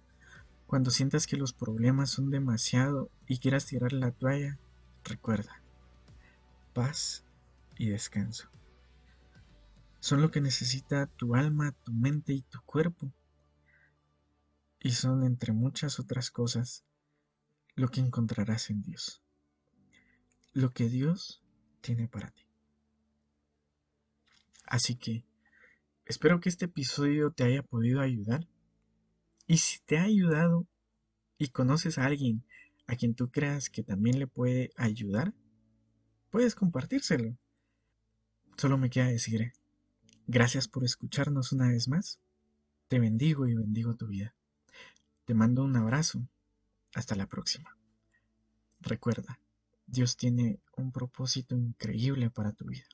cuando 0.66 0.90
sientas 0.90 1.28
que 1.28 1.38
los 1.38 1.54
problemas 1.54 2.10
son 2.10 2.32
demasiado 2.32 3.12
y 3.28 3.38
quieras 3.38 3.66
tirar 3.66 3.92
la 3.94 4.12
toalla, 4.12 4.58
recuerda, 5.04 5.62
paz 6.74 7.26
y 7.78 7.90
descanso. 7.90 8.50
Son 10.00 10.22
lo 10.22 10.32
que 10.32 10.42
necesita 10.42 11.08
tu 11.08 11.36
alma, 11.36 11.74
tu 11.84 11.92
mente 11.94 12.34
y 12.34 12.42
tu 12.42 12.62
cuerpo. 12.62 13.14
Y 14.80 14.92
son, 14.92 15.24
entre 15.24 15.54
muchas 15.54 16.00
otras 16.00 16.32
cosas, 16.32 16.84
lo 17.76 17.90
que 17.90 18.00
encontrarás 18.00 18.70
en 18.70 18.82
Dios. 18.82 19.22
Lo 20.54 20.72
que 20.72 20.90
Dios 20.90 21.42
tiene 21.82 22.08
para 22.08 22.32
ti. 22.32 22.44
Así 24.66 24.96
que, 24.96 25.26
Espero 26.14 26.40
que 26.40 26.50
este 26.50 26.66
episodio 26.66 27.32
te 27.32 27.44
haya 27.44 27.64
podido 27.64 28.00
ayudar. 28.00 28.48
Y 29.48 29.58
si 29.58 29.80
te 29.80 29.98
ha 29.98 30.04
ayudado 30.04 30.68
y 31.40 31.48
conoces 31.48 31.98
a 31.98 32.06
alguien 32.06 32.46
a 32.86 32.96
quien 32.96 33.16
tú 33.16 33.32
creas 33.32 33.72
que 33.72 33.82
también 33.82 34.20
le 34.20 34.28
puede 34.28 34.70
ayudar, 34.78 35.34
puedes 36.30 36.54
compartírselo. 36.54 37.36
Solo 38.58 38.78
me 38.78 38.92
queda 38.92 39.08
decir, 39.08 39.54
gracias 40.28 40.68
por 40.68 40.84
escucharnos 40.84 41.52
una 41.52 41.70
vez 41.70 41.88
más. 41.88 42.20
Te 42.90 43.00
bendigo 43.00 43.48
y 43.48 43.56
bendigo 43.56 43.96
tu 43.96 44.06
vida. 44.06 44.36
Te 45.26 45.34
mando 45.34 45.64
un 45.64 45.76
abrazo. 45.76 46.30
Hasta 46.94 47.16
la 47.16 47.26
próxima. 47.26 47.76
Recuerda, 48.82 49.40
Dios 49.88 50.16
tiene 50.16 50.60
un 50.78 50.92
propósito 50.92 51.58
increíble 51.58 52.30
para 52.30 52.52
tu 52.52 52.66
vida. 52.66 52.86